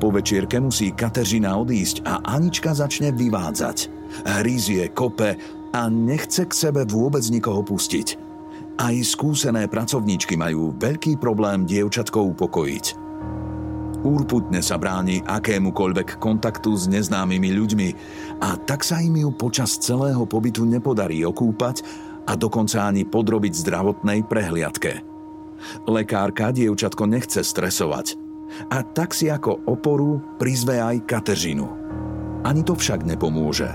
Po 0.00 0.08
večierke 0.08 0.56
musí 0.56 0.96
Kateřina 0.96 1.52
odísť 1.60 2.00
a 2.08 2.24
Anička 2.24 2.72
začne 2.72 3.12
vyvádzať. 3.12 3.92
Hrízie, 4.24 4.88
kope 4.96 5.36
a 5.76 5.82
nechce 5.92 6.48
k 6.48 6.52
sebe 6.56 6.88
vôbec 6.88 7.22
nikoho 7.28 7.60
pustiť. 7.60 8.16
Aj 8.76 8.96
skúsené 9.04 9.68
pracovníčky 9.68 10.36
majú 10.36 10.72
veľký 10.76 11.20
problém 11.20 11.68
dievčatko 11.68 12.32
upokojiť. 12.36 13.05
Úrputne 14.04 14.60
sa 14.60 14.76
bráni 14.76 15.24
akémukoľvek 15.24 16.20
kontaktu 16.20 16.76
s 16.76 16.84
neznámymi 16.90 17.50
ľuďmi 17.56 17.88
a 18.44 18.60
tak 18.60 18.84
sa 18.84 19.00
im 19.00 19.16
ju 19.24 19.30
počas 19.32 19.80
celého 19.80 20.28
pobytu 20.28 20.68
nepodarí 20.68 21.24
okúpať 21.24 21.80
a 22.28 22.36
dokonca 22.36 22.84
ani 22.84 23.08
podrobiť 23.08 23.52
zdravotnej 23.56 24.28
prehliadke. 24.28 25.00
Lekárka 25.88 26.52
dievčatko 26.52 27.08
nechce 27.08 27.40
stresovať 27.40 28.20
a 28.68 28.84
tak 28.84 29.16
si 29.16 29.32
ako 29.32 29.64
oporu 29.64 30.20
prizve 30.36 30.76
aj 30.76 31.08
Kateřinu. 31.08 31.66
Ani 32.44 32.62
to 32.62 32.76
však 32.76 33.02
nepomôže. 33.02 33.70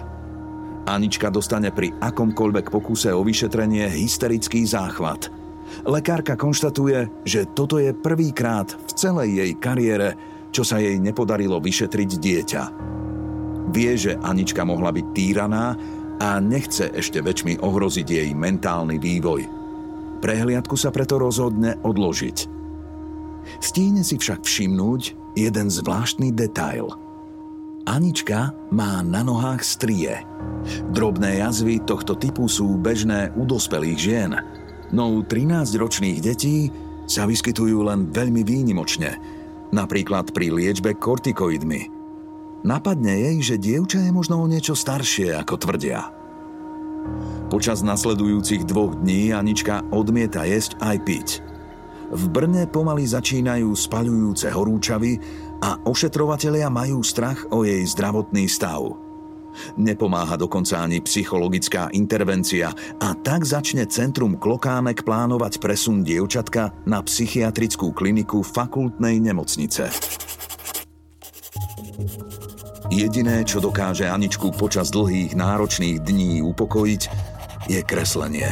Anička 0.85 1.33
dostane 1.33 1.73
pri 1.73 1.93
akomkoľvek 1.97 2.69
pokuse 2.69 3.09
o 3.09 3.25
vyšetrenie 3.25 3.89
hysterický 3.89 4.63
záchvat– 4.69 5.27
Lekárka 5.87 6.37
konštatuje, 6.37 7.25
že 7.25 7.49
toto 7.49 7.81
je 7.81 7.95
prvýkrát 7.95 8.69
v 8.69 8.91
celej 8.93 9.29
jej 9.41 9.51
kariére, 9.57 10.09
čo 10.51 10.61
sa 10.61 10.77
jej 10.77 10.99
nepodarilo 10.99 11.57
vyšetriť 11.57 12.09
dieťa. 12.19 12.63
Vie, 13.71 13.91
že 13.95 14.19
Anička 14.19 14.67
mohla 14.67 14.91
byť 14.91 15.05
týraná 15.15 15.73
a 16.19 16.37
nechce 16.43 16.91
ešte 16.91 17.23
väčšmi 17.23 17.63
ohroziť 17.63 18.07
jej 18.07 18.29
mentálny 18.35 18.99
vývoj. 18.99 19.41
Prehliadku 20.21 20.77
sa 20.77 20.93
preto 20.93 21.17
rozhodne 21.17 21.79
odložiť. 21.81 22.37
Stíne 23.57 24.05
si 24.05 24.21
však 24.21 24.45
všimnúť 24.45 25.33
jeden 25.33 25.67
zvláštny 25.71 26.29
detail. 26.29 26.93
Anička 27.89 28.53
má 28.69 29.01
na 29.01 29.25
nohách 29.25 29.65
strie. 29.65 30.21
Drobné 30.93 31.41
jazvy 31.41 31.81
tohto 31.81 32.13
typu 32.13 32.45
sú 32.45 32.77
bežné 32.77 33.33
u 33.33 33.49
dospelých 33.49 33.97
žien– 33.97 34.31
no 34.91 35.11
u 35.11 35.23
13-ročných 35.23 36.19
detí 36.23 36.71
sa 37.07 37.27
vyskytujú 37.27 37.83
len 37.83 38.07
veľmi 38.11 38.43
výnimočne, 38.43 39.19
napríklad 39.75 40.31
pri 40.31 40.51
liečbe 40.51 40.95
kortikoidmi. 40.95 41.99
Napadne 42.61 43.17
jej, 43.17 43.37
že 43.41 43.55
dievča 43.57 44.05
je 44.05 44.11
možno 44.13 44.37
o 44.37 44.45
niečo 44.45 44.77
staršie, 44.77 45.33
ako 45.33 45.57
tvrdia. 45.57 46.13
Počas 47.49 47.81
nasledujúcich 47.81 48.63
dvoch 48.69 48.95
dní 49.01 49.33
Anička 49.33 49.81
odmieta 49.89 50.45
jesť 50.45 50.77
aj 50.79 50.97
piť. 51.03 51.27
V 52.11 52.23
Brne 52.29 52.67
pomaly 52.69 53.07
začínajú 53.07 53.71
spaľujúce 53.73 54.51
horúčavy 54.51 55.17
a 55.63 55.79
ošetrovatelia 55.83 56.69
majú 56.69 57.01
strach 57.01 57.47
o 57.49 57.63
jej 57.65 57.81
zdravotný 57.87 58.45
stav. 58.45 59.10
Nepomáha 59.77 60.35
dokonca 60.35 60.83
ani 60.83 60.99
psychologická 61.03 61.91
intervencia 61.91 62.71
a 62.99 63.09
tak 63.17 63.43
začne 63.47 63.87
Centrum 63.87 64.35
Klokánek 64.39 65.03
plánovať 65.03 65.59
presun 65.59 66.03
dievčatka 66.03 66.73
na 66.87 66.99
psychiatrickú 67.03 67.91
kliniku 67.95 68.43
fakultnej 68.43 69.19
nemocnice. 69.19 69.91
Jediné, 72.91 73.47
čo 73.47 73.63
dokáže 73.63 74.03
Aničku 74.03 74.51
počas 74.51 74.91
dlhých 74.91 75.31
náročných 75.31 76.03
dní 76.03 76.43
upokojiť, 76.43 77.01
je 77.71 77.79
kreslenie. 77.87 78.51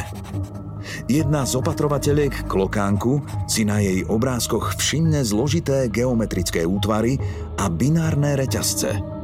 Jedna 1.12 1.44
z 1.44 1.60
opatrovateľiek 1.60 2.48
klokánku 2.48 3.20
si 3.44 3.68
na 3.68 3.84
jej 3.84 4.00
obrázkoch 4.08 4.80
všimne 4.80 5.20
zložité 5.28 5.92
geometrické 5.92 6.64
útvary 6.64 7.20
a 7.60 7.68
binárne 7.68 8.32
reťazce– 8.32 8.96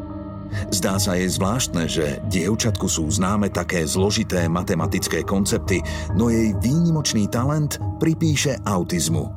Zdá 0.72 0.98
sa 0.98 1.14
jej 1.16 1.30
zvláštne, 1.30 1.86
že 1.86 2.20
dievčatku 2.28 2.86
sú 2.90 3.06
známe 3.08 3.52
také 3.52 3.84
zložité 3.84 4.48
matematické 4.50 5.22
koncepty, 5.22 5.80
no 6.18 6.28
jej 6.28 6.52
výnimočný 6.58 7.30
talent 7.30 7.78
pripíše 8.02 8.58
autizmu. 8.66 9.30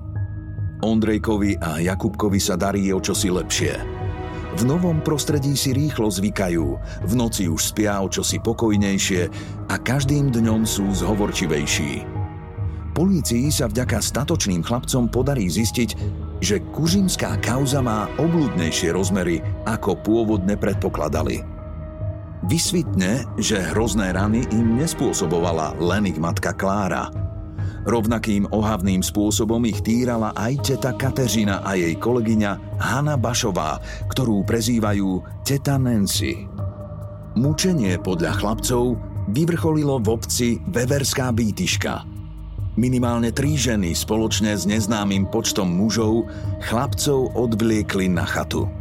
Ondrejkovi 0.79 1.59
a 1.59 1.83
Jakubkovi 1.83 2.39
sa 2.39 2.55
darí 2.55 2.87
o 2.95 3.03
čosi 3.03 3.27
lepšie. 3.27 3.99
V 4.57 4.65
novom 4.65 4.99
prostredí 5.05 5.53
si 5.53 5.75
rýchlo 5.75 6.09
zvykajú, 6.09 6.65
v 7.05 7.13
noci 7.13 7.45
už 7.45 7.69
spia 7.69 8.01
o 8.01 8.09
čosi 8.09 8.41
pokojnejšie 8.41 9.21
a 9.69 9.75
každým 9.77 10.33
dňom 10.33 10.65
sú 10.65 10.89
zhovorčivejší. 10.89 12.19
Polícii 12.97 13.47
sa 13.53 13.69
vďaka 13.69 14.01
statočným 14.01 14.65
chlapcom 14.65 15.07
podarí 15.07 15.47
zistiť, 15.47 15.95
že 16.39 16.63
kužinská 16.71 17.39
kauza 17.43 17.83
má 17.83 18.07
oblúdnejšie 18.15 18.95
rozmery, 18.95 19.43
ako 19.67 19.99
pôvodne 19.99 20.55
predpokladali. 20.55 21.43
Vysvitne, 22.47 23.27
že 23.35 23.59
hrozné 23.75 24.15
rany 24.15 24.47
im 24.55 24.79
nespôsobovala 24.79 25.75
len 25.77 26.07
ich 26.07 26.15
matka 26.15 26.55
Klára. 26.55 27.11
Rovnakým 27.83 28.47
ohavným 28.51 29.03
spôsobom 29.03 29.63
ich 29.67 29.83
týrala 29.83 30.31
aj 30.35 30.53
teta 30.63 30.91
Kateřina 30.95 31.63
a 31.63 31.75
jej 31.75 31.95
kolegyňa 31.95 32.79
Hanna 32.79 33.15
Bašová, 33.19 33.79
ktorú 34.11 34.43
prezývajú 34.47 35.43
teta 35.43 35.75
Nancy. 35.75 36.47
Mučenie 37.39 37.99
podľa 37.99 38.35
chlapcov 38.39 38.99
vyvrcholilo 39.31 39.99
v 40.01 40.07
obci 40.11 40.47
Veverská 40.67 41.31
býtiška– 41.35 42.03
Minimálne 42.79 43.35
tri 43.35 43.59
ženy 43.59 43.91
spoločne 43.91 44.55
s 44.55 44.63
neznámym 44.63 45.27
počtom 45.27 45.67
mužov 45.67 46.31
chlapcov 46.63 47.35
odvliekli 47.35 48.07
na 48.07 48.23
chatu. 48.23 48.71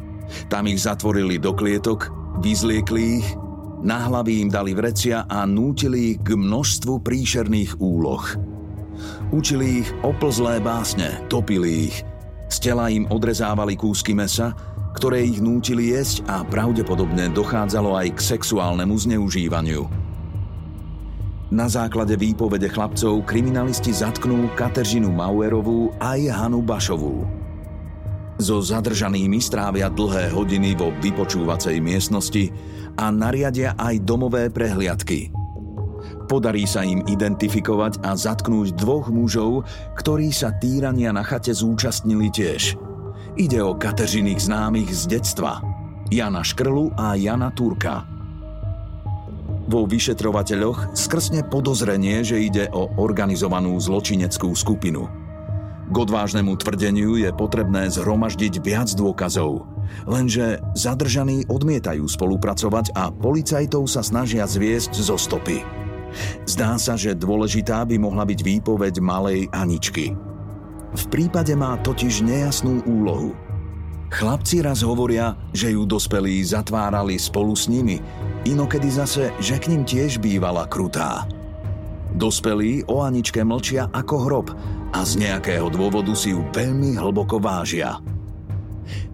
Tam 0.47 0.71
ich 0.71 0.87
zatvorili 0.87 1.35
do 1.43 1.51
klietok, 1.51 2.07
vyzliekli 2.39 3.19
ich, 3.19 3.27
na 3.83 4.07
hlavy 4.07 4.47
im 4.47 4.55
dali 4.55 4.71
vrecia 4.71 5.27
a 5.27 5.43
nútili 5.51 6.15
ich 6.15 6.23
k 6.23 6.39
množstvu 6.39 7.03
príšerných 7.03 7.83
úloh. 7.83 8.23
Učili 9.35 9.83
ich 9.83 9.91
oplzlé 10.07 10.63
básne, 10.63 11.19
topili 11.27 11.91
ich, 11.91 12.07
z 12.55 12.57
tela 12.71 12.95
im 12.95 13.03
odrezávali 13.11 13.75
kúsky 13.75 14.15
mesa, 14.15 14.55
ktoré 14.95 15.27
ich 15.27 15.43
nútili 15.43 15.91
jesť 15.91 16.23
a 16.31 16.47
pravdepodobne 16.47 17.35
dochádzalo 17.35 17.99
aj 17.99 18.15
k 18.15 18.21
sexuálnemu 18.39 18.95
zneužívaniu. 18.95 20.08
Na 21.49 21.65
základe 21.65 22.13
výpovede 22.13 22.69
chlapcov 22.69 23.25
kriminalisti 23.25 23.89
zatknú 23.89 24.53
Kateřinu 24.53 25.09
Mauerovú 25.09 25.97
aj 25.97 26.29
Hanu 26.29 26.61
Bašovú. 26.61 27.25
So 28.37 28.61
zadržanými 28.61 29.41
strávia 29.41 29.89
dlhé 29.89 30.29
hodiny 30.37 30.77
vo 30.77 30.93
vypočúvacej 31.01 31.81
miestnosti 31.81 32.53
a 33.01 33.09
nariadia 33.09 33.73
aj 33.81 33.97
domové 34.05 34.53
prehliadky. 34.53 35.33
Podarí 36.29 36.69
sa 36.69 36.85
im 36.85 37.01
identifikovať 37.09 38.05
a 38.05 38.13
zatknúť 38.13 38.77
dvoch 38.77 39.09
mužov, 39.09 39.65
ktorí 39.97 40.29
sa 40.29 40.53
týrania 40.53 41.17
na 41.17 41.25
chate 41.25 41.57
zúčastnili 41.57 42.29
tiež. 42.29 42.77
Ide 43.41 43.65
o 43.65 43.73
Kateřiných 43.73 44.53
známych 44.53 44.93
z 44.93 45.17
detstva, 45.17 45.65
Jana 46.13 46.45
Škrlu 46.45 46.93
a 46.93 47.17
Jana 47.17 47.49
Turka 47.57 48.18
vo 49.69 49.85
vyšetrovateľoch 49.85 50.97
skrsne 50.97 51.45
podozrenie, 51.45 52.25
že 52.25 52.41
ide 52.41 52.73
o 52.73 52.89
organizovanú 52.97 53.77
zločineckú 53.77 54.57
skupinu. 54.57 55.07
K 55.89 55.95
odvážnemu 55.95 56.53
tvrdeniu 56.57 57.17
je 57.17 57.33
potrebné 57.33 57.89
zhromaždiť 57.93 58.61
viac 58.61 58.89
dôkazov, 58.93 59.65
lenže 60.05 60.61
zadržaní 60.77 61.49
odmietajú 61.49 62.05
spolupracovať 62.05 62.93
a 62.93 63.09
policajtov 63.13 63.89
sa 63.89 64.05
snažia 64.05 64.45
zviesť 64.45 64.93
zo 64.97 65.17
stopy. 65.17 65.65
Zdá 66.49 66.77
sa, 66.81 66.97
že 66.97 67.17
dôležitá 67.17 67.85
by 67.85 67.97
mohla 68.01 68.25
byť 68.25 68.41
výpoveď 68.41 69.01
malej 69.01 69.49
Aničky. 69.53 70.17
V 70.89 71.05
prípade 71.13 71.53
má 71.53 71.77
totiž 71.85 72.25
nejasnú 72.25 72.85
úlohu– 72.89 73.37
Chlapci 74.09 74.65
raz 74.65 74.81
hovoria, 74.81 75.37
že 75.53 75.77
ju 75.77 75.85
dospelí 75.85 76.41
zatvárali 76.41 77.21
spolu 77.21 77.53
s 77.53 77.69
nimi, 77.69 78.01
inokedy 78.47 78.91
zase, 78.93 79.35
že 79.43 79.57
k 79.59 79.75
ním 79.75 79.83
tiež 79.83 80.23
bývala 80.23 80.69
krutá. 80.71 81.27
Dospelí 82.15 82.87
o 82.91 83.03
Aničke 83.05 83.43
mlčia 83.45 83.91
ako 83.91 84.17
hrob 84.27 84.49
a 84.91 85.05
z 85.05 85.23
nejakého 85.23 85.69
dôvodu 85.71 86.15
si 86.17 86.35
ju 86.35 86.43
veľmi 86.51 86.97
hlboko 86.99 87.39
vážia. 87.39 88.01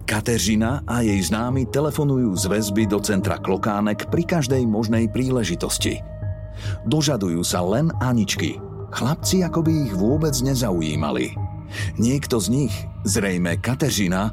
Kateřina 0.05 0.85
a 0.85 1.01
jej 1.01 1.17
známi 1.17 1.65
telefonujú 1.73 2.37
z 2.37 2.45
väzby 2.45 2.85
do 2.85 3.01
centra 3.01 3.41
Klokánek 3.41 4.07
pri 4.13 4.23
každej 4.23 4.63
možnej 4.69 5.09
príležitosti. 5.09 5.97
Dožadujú 6.85 7.41
sa 7.41 7.65
len 7.65 7.89
Aničky. 7.99 8.61
Chlapci 8.93 9.43
akoby 9.43 9.89
ich 9.89 9.93
vôbec 9.97 10.31
nezaujímali. 10.39 11.35
Niekto 11.99 12.39
z 12.39 12.47
nich, 12.53 12.75
zrejme 13.03 13.59
Kateřina, 13.59 14.31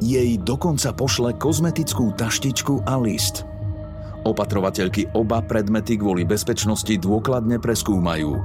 jej 0.00 0.38
dokonca 0.40 0.94
pošle 0.96 1.36
kozmetickú 1.36 2.14
taštičku 2.16 2.86
a 2.88 2.96
list. 2.96 3.51
Opatrovateľky 4.22 5.10
oba 5.18 5.42
predmety 5.42 5.98
kvôli 5.98 6.22
bezpečnosti 6.22 6.90
dôkladne 6.98 7.58
preskúmajú. 7.58 8.38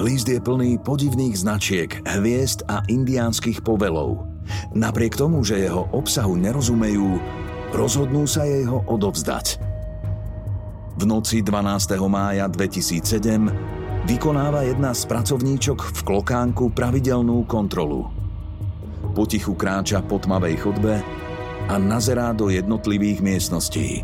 List 0.00 0.28
je 0.28 0.36
plný 0.36 0.82
podivných 0.84 1.34
značiek, 1.34 1.90
hviezd 2.04 2.66
a 2.68 2.84
indiánskych 2.86 3.64
povelov. 3.64 4.26
Napriek 4.76 5.16
tomu, 5.16 5.40
že 5.40 5.64
jeho 5.64 5.88
obsahu 5.96 6.36
nerozumejú, 6.36 7.16
rozhodnú 7.72 8.28
sa 8.28 8.44
jej 8.44 8.68
ho 8.68 8.84
odovzdať. 8.84 9.58
V 10.94 11.02
noci 11.08 11.40
12. 11.40 11.96
mája 12.06 12.44
2007 12.46 14.04
vykonáva 14.04 14.68
jedna 14.68 14.92
z 14.92 15.08
pracovníčok 15.08 15.78
v 15.80 16.00
klokánku 16.04 16.70
pravidelnú 16.76 17.48
kontrolu– 17.48 18.06
Potichu 19.14 19.54
kráča 19.54 20.02
po 20.02 20.18
tmavej 20.18 20.58
chodbe 20.58 20.98
a 21.70 21.74
nazerá 21.78 22.34
do 22.34 22.50
jednotlivých 22.50 23.22
miestností. 23.22 24.02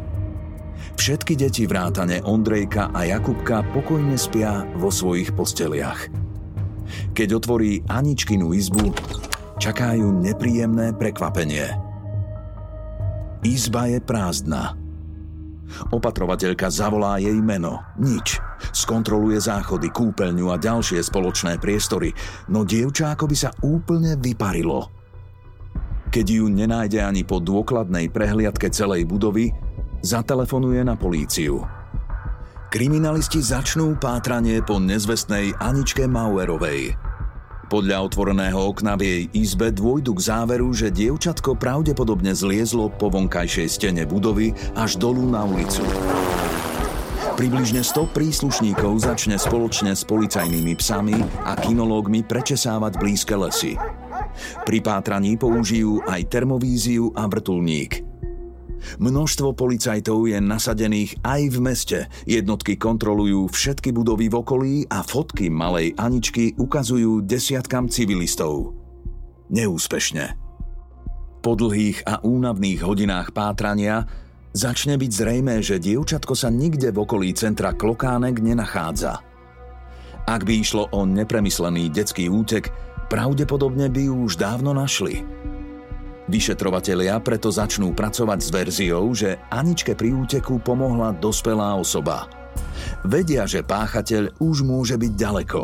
Všetky 1.01 1.33
deti 1.33 1.65
vrátane 1.65 2.21
Ondrejka 2.29 2.93
a 2.93 3.09
Jakubka 3.09 3.65
pokojne 3.73 4.21
spia 4.21 4.69
vo 4.77 4.93
svojich 4.93 5.33
posteliach. 5.33 6.13
Keď 7.17 7.41
otvorí 7.41 7.81
Aničkinu 7.89 8.53
izbu, 8.53 8.93
čakajú 9.57 10.13
nepríjemné 10.21 10.93
prekvapenie. 10.93 11.73
Izba 13.41 13.89
je 13.89 13.97
prázdna. 14.05 14.77
Opatrovateľka 15.89 16.69
zavolá 16.69 17.17
jej 17.17 17.41
meno. 17.41 17.81
Nič. 17.97 18.37
Skontroluje 18.77 19.41
záchody, 19.41 19.89
kúpeľňu 19.89 20.53
a 20.53 20.61
ďalšie 20.61 21.01
spoločné 21.01 21.57
priestory, 21.57 22.13
no 22.53 22.69
dievča 22.69 23.17
ako 23.17 23.25
by 23.25 23.37
sa 23.41 23.49
úplne 23.65 24.21
vyparilo– 24.21 24.85
keď 26.11 26.27
ju 26.27 26.51
nenájde 26.51 26.99
ani 27.07 27.23
po 27.23 27.39
dôkladnej 27.39 28.11
prehliadke 28.11 28.67
celej 28.75 29.07
budovy, 29.07 29.55
zatelefonuje 30.01 30.81
na 30.85 30.97
políciu. 30.97 31.65
Kriminalisti 32.71 33.43
začnú 33.43 33.99
pátranie 33.99 34.63
po 34.63 34.79
nezvestnej 34.79 35.59
Aničke 35.59 36.07
Mauerovej. 36.07 36.95
Podľa 37.71 38.03
otvoreného 38.03 38.59
okna 38.59 38.99
v 38.99 39.03
jej 39.07 39.23
izbe 39.47 39.71
dôjdu 39.71 40.19
k 40.19 40.27
záveru, 40.27 40.75
že 40.75 40.91
dievčatko 40.91 41.55
pravdepodobne 41.55 42.35
zliezlo 42.35 42.91
po 42.91 43.11
vonkajšej 43.11 43.69
stene 43.71 44.03
budovy 44.07 44.55
až 44.75 44.99
dolu 44.99 45.23
na 45.27 45.47
ulicu. 45.47 45.87
Približne 47.39 47.87
100 47.87 48.11
príslušníkov 48.11 49.07
začne 49.07 49.39
spoločne 49.39 49.95
s 49.95 50.03
policajnými 50.03 50.75
psami 50.77 51.15
a 51.47 51.55
kinológmi 51.55 52.27
prečesávať 52.27 52.99
blízke 52.99 53.39
lesy. 53.39 53.79
Pri 54.67 54.79
pátraní 54.83 55.39
použijú 55.39 56.03
aj 56.11 56.27
termovíziu 56.27 57.15
a 57.15 57.31
vrtulník. 57.31 58.10
Množstvo 58.99 59.55
policajtov 59.55 60.29
je 60.31 60.39
nasadených 60.41 61.21
aj 61.25 61.43
v 61.51 61.59
meste. 61.61 61.99
Jednotky 62.25 62.77
kontrolujú 62.81 63.51
všetky 63.51 63.93
budovy 63.93 64.33
v 64.33 64.39
okolí 64.41 64.75
a 64.89 65.05
fotky 65.05 65.53
malej 65.53 65.95
Aničky 65.97 66.57
ukazujú 66.57 67.25
desiatkam 67.25 67.89
civilistov. 67.93 68.75
Neúspešne. 69.51 70.39
Po 71.41 71.57
dlhých 71.57 72.05
a 72.05 72.21
únavných 72.21 72.81
hodinách 72.85 73.33
pátrania 73.33 74.05
začne 74.53 75.01
byť 75.01 75.11
zrejmé, 75.11 75.65
že 75.65 75.81
dievčatko 75.81 76.37
sa 76.37 76.53
nikde 76.53 76.93
v 76.93 77.01
okolí 77.03 77.33
centra 77.33 77.73
Klokánek 77.73 78.39
nenachádza. 78.45 79.25
Ak 80.29 80.45
by 80.45 80.53
išlo 80.61 80.93
o 80.93 81.09
nepremyslený 81.09 81.91
detský 81.91 82.29
útek, 82.29 82.71
Pravdepodobne 83.11 83.91
by 83.91 84.07
ju 84.07 84.15
už 84.23 84.39
dávno 84.39 84.71
našli. 84.71 85.27
Vyšetrovatelia 86.31 87.19
preto 87.19 87.51
začnú 87.51 87.91
pracovať 87.91 88.39
s 88.39 88.49
verziou, 88.55 89.11
že 89.11 89.43
Aničke 89.51 89.99
pri 89.99 90.15
úteku 90.15 90.63
pomohla 90.63 91.11
dospelá 91.19 91.75
osoba. 91.75 92.31
Vedia, 93.03 93.51
že 93.51 93.67
páchateľ 93.67 94.39
už 94.39 94.63
môže 94.63 94.95
byť 94.95 95.13
ďaleko. 95.19 95.61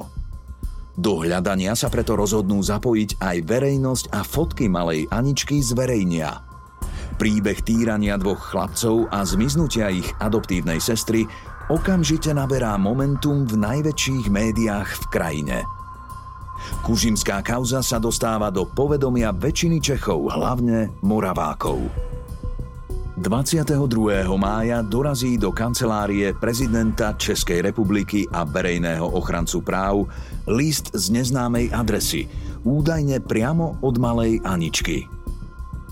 Do 0.98 1.22
hľadania 1.22 1.78
sa 1.78 1.86
preto 1.86 2.18
rozhodnú 2.18 2.58
zapojiť 2.58 3.22
aj 3.22 3.36
verejnosť 3.46 4.04
a 4.10 4.26
fotky 4.26 4.66
malej 4.66 5.06
Aničky 5.06 5.62
zverejnia. 5.62 6.42
Príbeh 7.14 7.62
týrania 7.62 8.18
dvoch 8.18 8.50
chlapcov 8.50 9.06
a 9.14 9.22
zmiznutia 9.22 9.94
ich 9.94 10.10
adoptívnej 10.18 10.82
sestry 10.82 11.30
okamžite 11.70 12.34
naberá 12.34 12.74
momentum 12.74 13.46
v 13.46 13.54
najväčších 13.54 14.26
médiách 14.34 14.88
v 14.98 15.04
krajine– 15.14 15.58
Kužimská 16.84 17.42
kauza 17.42 17.82
sa 17.82 17.98
dostáva 17.98 18.52
do 18.52 18.66
povedomia 18.68 19.34
väčšiny 19.34 19.82
Čechov, 19.82 20.30
hlavne 20.30 20.92
Moravákov. 21.02 22.06
22. 23.16 24.28
mája 24.36 24.84
dorazí 24.84 25.40
do 25.40 25.48
kancelárie 25.48 26.36
prezidenta 26.36 27.16
Českej 27.16 27.64
republiky 27.64 28.28
a 28.28 28.44
verejného 28.44 29.08
ochrancu 29.08 29.64
práv 29.64 30.04
list 30.44 30.92
z 30.92 31.16
neznámej 31.16 31.72
adresy, 31.72 32.28
údajne 32.60 33.24
priamo 33.24 33.80
od 33.80 33.96
malej 33.96 34.44
Aničky. 34.44 35.08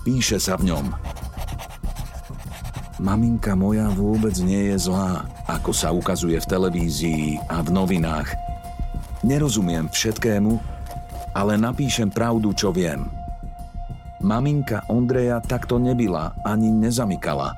Píše 0.05 0.37
sa 0.37 0.53
v 0.53 0.69
ňom. 0.69 0.85
Maminka 3.01 3.57
moja 3.57 3.89
vôbec 3.89 4.37
nie 4.45 4.69
je 4.69 4.85
zlá, 4.85 5.25
ako 5.49 5.73
sa 5.73 5.89
ukazuje 5.89 6.37
v 6.37 6.45
televízii 6.45 7.41
a 7.49 7.65
v 7.65 7.73
novinách– 7.73 8.29
Nerozumiem 9.25 9.89
všetkému, 9.89 10.53
ale 11.33 11.57
napíšem 11.57 12.13
pravdu, 12.13 12.53
čo 12.53 12.69
viem. 12.69 13.09
Maminka 14.21 14.85
Ondreja 14.85 15.41
takto 15.41 15.81
nebyla 15.81 16.45
ani 16.45 16.69
nezamykala. 16.69 17.57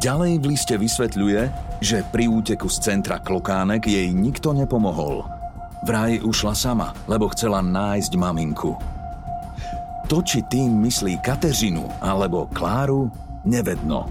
Ďalej 0.00 0.32
v 0.40 0.44
liste 0.48 0.74
vysvetľuje, 0.80 1.40
že 1.84 2.02
pri 2.08 2.32
úteku 2.32 2.72
z 2.72 2.76
centra 2.88 3.20
Klokánek 3.20 3.84
jej 3.84 4.08
nikto 4.16 4.56
nepomohol. 4.56 5.28
Vraj 5.84 6.24
ušla 6.24 6.56
sama, 6.56 6.96
lebo 7.04 7.28
chcela 7.36 7.60
nájsť 7.60 8.12
maminku. 8.16 8.80
To, 10.08 10.24
či 10.24 10.40
tým 10.48 10.72
myslí 10.88 11.20
Kateřinu 11.20 11.84
alebo 12.00 12.48
Kláru, 12.48 13.12
nevedno. 13.44 14.08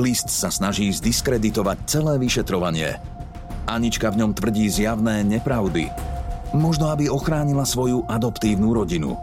List 0.00 0.32
sa 0.32 0.48
snaží 0.48 0.88
zdiskreditovať 0.96 1.76
celé 1.84 2.16
vyšetrovanie. 2.16 3.13
Anička 3.64 4.12
v 4.12 4.24
ňom 4.24 4.32
tvrdí 4.36 4.68
zjavné 4.68 5.24
nepravdy. 5.24 5.88
Možno, 6.54 6.92
aby 6.92 7.10
ochránila 7.10 7.66
svoju 7.66 8.06
adoptívnu 8.06 8.70
rodinu. 8.70 9.18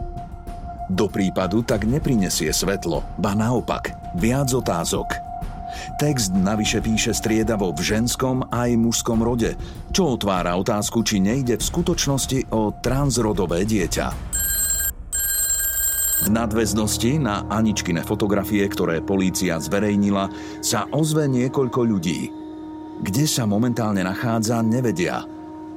Do 0.92 1.08
prípadu 1.08 1.64
tak 1.64 1.88
neprinesie 1.88 2.52
svetlo, 2.52 3.00
ba 3.16 3.32
naopak, 3.32 3.96
viac 4.20 4.52
otázok. 4.52 5.08
Text 5.96 6.36
navyše 6.36 6.84
píše 6.84 7.16
striedavo 7.16 7.72
v 7.72 7.80
ženskom 7.80 8.44
aj 8.52 8.76
mužskom 8.76 9.24
rode, 9.24 9.56
čo 9.88 10.20
otvára 10.20 10.52
otázku, 10.60 11.00
či 11.00 11.16
nejde 11.22 11.56
v 11.56 11.64
skutočnosti 11.64 12.52
o 12.52 12.76
transrodové 12.84 13.64
dieťa. 13.64 14.06
V 16.22 16.28
nadväznosti 16.30 17.18
na 17.18 17.48
Aničkine 17.50 18.04
fotografie, 18.06 18.62
ktoré 18.68 19.02
polícia 19.02 19.58
zverejnila, 19.58 20.30
sa 20.62 20.86
ozve 20.94 21.26
niekoľko 21.26 21.80
ľudí. 21.82 22.41
Kde 23.02 23.26
sa 23.26 23.50
momentálne 23.50 24.06
nachádza, 24.06 24.62
nevedia. 24.62 25.26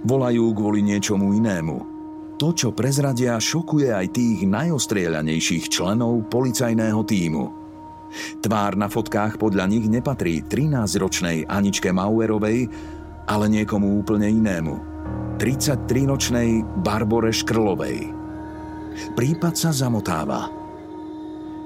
Volajú 0.05 0.53
kvôli 0.53 0.85
niečomu 0.85 1.33
inému. 1.33 1.75
To, 2.37 2.53
čo 2.53 2.69
prezradia, 2.69 3.41
šokuje 3.41 3.89
aj 3.89 4.13
tých 4.13 4.45
najostrieľanejších 4.45 5.65
členov 5.73 6.29
policajného 6.29 7.01
týmu. 7.01 7.45
Tvár 8.45 8.77
na 8.77 8.85
fotkách 8.85 9.41
podľa 9.41 9.65
nich 9.65 9.89
nepatrí 9.89 10.45
13-ročnej 10.45 11.49
Aničke 11.49 11.89
Mauerovej, 11.89 12.69
ale 13.25 13.45
niekomu 13.49 14.05
úplne 14.05 14.29
inému. 14.29 14.75
33-ročnej 15.41 16.61
Barbore 16.85 17.33
Škrlovej. 17.33 18.13
Prípad 19.17 19.53
sa 19.57 19.73
zamotáva. 19.73 20.64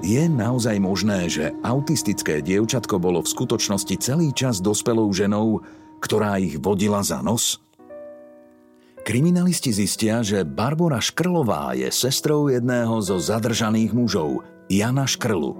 Je 0.00 0.24
naozaj 0.32 0.80
možné, 0.80 1.28
že 1.28 1.52
autistické 1.60 2.40
dievčatko 2.40 2.96
bolo 2.96 3.20
v 3.20 3.28
skutočnosti 3.28 3.94
celý 4.00 4.32
čas 4.32 4.64
dospelou 4.64 5.12
ženou, 5.12 5.60
ktorá 6.00 6.40
ich 6.40 6.56
vodila 6.56 7.04
za 7.04 7.20
nos? 7.20 7.60
Kriminalisti 9.04 9.76
zistia, 9.76 10.24
že 10.24 10.40
Barbara 10.48 11.04
Škrlová 11.04 11.76
je 11.76 11.92
sestrou 11.92 12.48
jedného 12.48 12.96
zo 13.04 13.20
zadržaných 13.20 13.92
mužov, 13.92 14.40
Jana 14.72 15.04
Škrlu. 15.04 15.56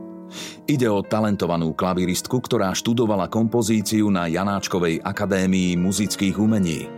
Ide 0.64 0.88
o 0.88 1.04
talentovanú 1.04 1.76
klaviristku, 1.76 2.40
ktorá 2.40 2.72
študovala 2.72 3.28
kompozíciu 3.28 4.08
na 4.08 4.24
Janáčkovej 4.24 5.04
akadémii 5.04 5.76
muzických 5.76 6.40
umení. 6.40 6.88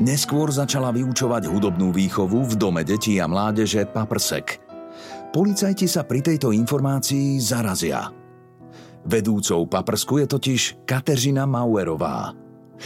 Neskôr 0.00 0.48
začala 0.48 0.88
vyučovať 0.96 1.52
hudobnú 1.52 1.92
výchovu 1.92 2.48
v 2.48 2.54
dome 2.56 2.80
detí 2.80 3.20
a 3.20 3.28
mládeže 3.28 3.84
Paprsek. 3.84 4.67
Policajti 5.28 5.86
sa 5.86 6.04
pri 6.08 6.24
tejto 6.24 6.50
informácii 6.50 7.36
zarazia. 7.38 8.08
Vedúcou 9.08 9.68
Paprsku 9.68 10.24
je 10.24 10.26
totiž 10.26 10.60
Kateřina 10.88 11.44
Mauerová. 11.44 12.32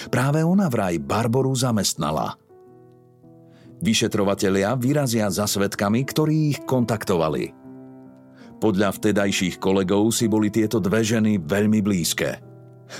Práve 0.08 0.44
ona 0.44 0.68
vraj 0.68 0.98
Barboru 1.00 1.52
zamestnala. 1.54 2.38
Vyšetrovatelia 3.82 4.78
vyrazia 4.78 5.26
za 5.26 5.50
svetkami, 5.50 6.06
ktorí 6.06 6.54
ich 6.54 6.60
kontaktovali. 6.62 7.50
Podľa 8.62 8.94
vtedajších 8.94 9.58
kolegov 9.58 10.14
si 10.14 10.30
boli 10.30 10.54
tieto 10.54 10.78
dve 10.78 11.02
ženy 11.02 11.42
veľmi 11.42 11.82
blízke– 11.82 12.30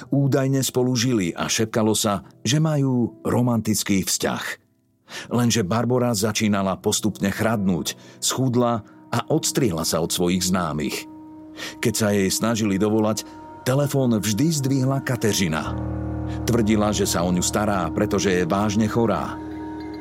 Údajne 0.09 0.65
spolu 0.65 0.97
žili 0.97 1.37
a 1.37 1.47
šepkalo 1.47 1.93
sa, 1.93 2.25
že 2.41 2.63
majú 2.63 3.21
romantický 3.25 4.03
vzťah. 4.07 4.45
Lenže 5.29 5.61
Barbara 5.61 6.17
začínala 6.17 6.81
postupne 6.81 7.29
chradnúť, 7.29 8.01
schudla 8.17 8.81
a 9.13 9.29
odstriela 9.29 9.85
sa 9.85 10.01
od 10.01 10.09
svojich 10.09 10.49
známych. 10.49 11.07
Keď 11.85 11.95
sa 11.95 12.09
jej 12.17 12.33
snažili 12.33 12.81
dovolať, 12.81 13.29
telefón 13.69 14.17
vždy 14.17 14.47
zdvihla 14.57 15.05
Kateřina. 15.05 15.77
Tvrdila, 16.49 16.91
že 16.97 17.05
sa 17.05 17.23
o 17.23 17.31
ňu 17.31 17.45
stará, 17.45 17.93
pretože 17.93 18.33
je 18.33 18.49
vážne 18.49 18.89
chorá. 18.89 19.37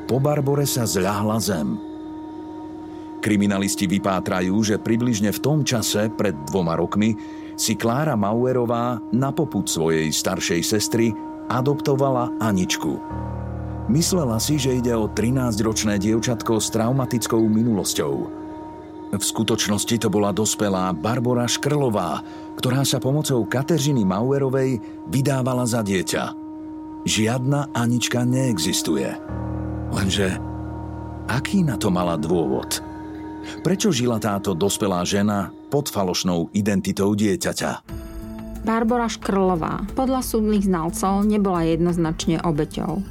Po 0.08 0.16
Barbore 0.16 0.64
sa 0.64 0.88
zľahla 0.88 1.38
zem. 1.38 1.76
Kriminalisti 3.22 3.86
vypátrajú, 3.86 4.56
že 4.66 4.82
približne 4.82 5.30
v 5.30 5.42
tom 5.44 5.62
čase, 5.62 6.10
pred 6.10 6.34
dvoma 6.50 6.74
rokmi, 6.74 7.14
si 7.54 7.78
Klára 7.78 8.18
Mauerová 8.18 8.98
na 9.14 9.30
poput 9.30 9.68
svojej 9.70 10.10
staršej 10.10 10.60
sestry 10.66 11.14
adoptovala 11.46 12.34
Aničku. 12.42 12.98
Myslela 13.86 14.42
si, 14.42 14.58
že 14.58 14.80
ide 14.80 14.96
o 14.96 15.06
13-ročné 15.06 16.00
dievčatko 16.02 16.58
s 16.58 16.72
traumatickou 16.74 17.44
minulosťou. 17.46 18.41
V 19.12 19.20
skutočnosti 19.20 19.92
to 20.00 20.08
bola 20.08 20.32
dospelá 20.32 20.96
Barbara 20.96 21.44
Škrlová, 21.44 22.24
ktorá 22.56 22.80
sa 22.80 22.96
pomocou 22.96 23.44
Kateřiny 23.44 24.08
Mauerovej 24.08 24.80
vydávala 25.12 25.68
za 25.68 25.84
dieťa. 25.84 26.32
Žiadna 27.04 27.76
Anička 27.76 28.24
neexistuje. 28.24 29.12
Lenže 29.92 30.40
aký 31.28 31.60
na 31.60 31.76
to 31.76 31.92
mala 31.92 32.16
dôvod? 32.16 32.80
Prečo 33.60 33.92
žila 33.92 34.16
táto 34.16 34.56
dospelá 34.56 35.04
žena 35.04 35.52
pod 35.68 35.92
falošnou 35.92 36.48
identitou 36.56 37.12
dieťaťa. 37.12 37.84
Barbara 38.64 39.12
Škrlová 39.12 39.92
podľa 39.92 40.24
súdnych 40.24 40.64
znalcov 40.64 41.28
nebola 41.28 41.68
jednoznačne 41.68 42.40
obeťou. 42.40 43.04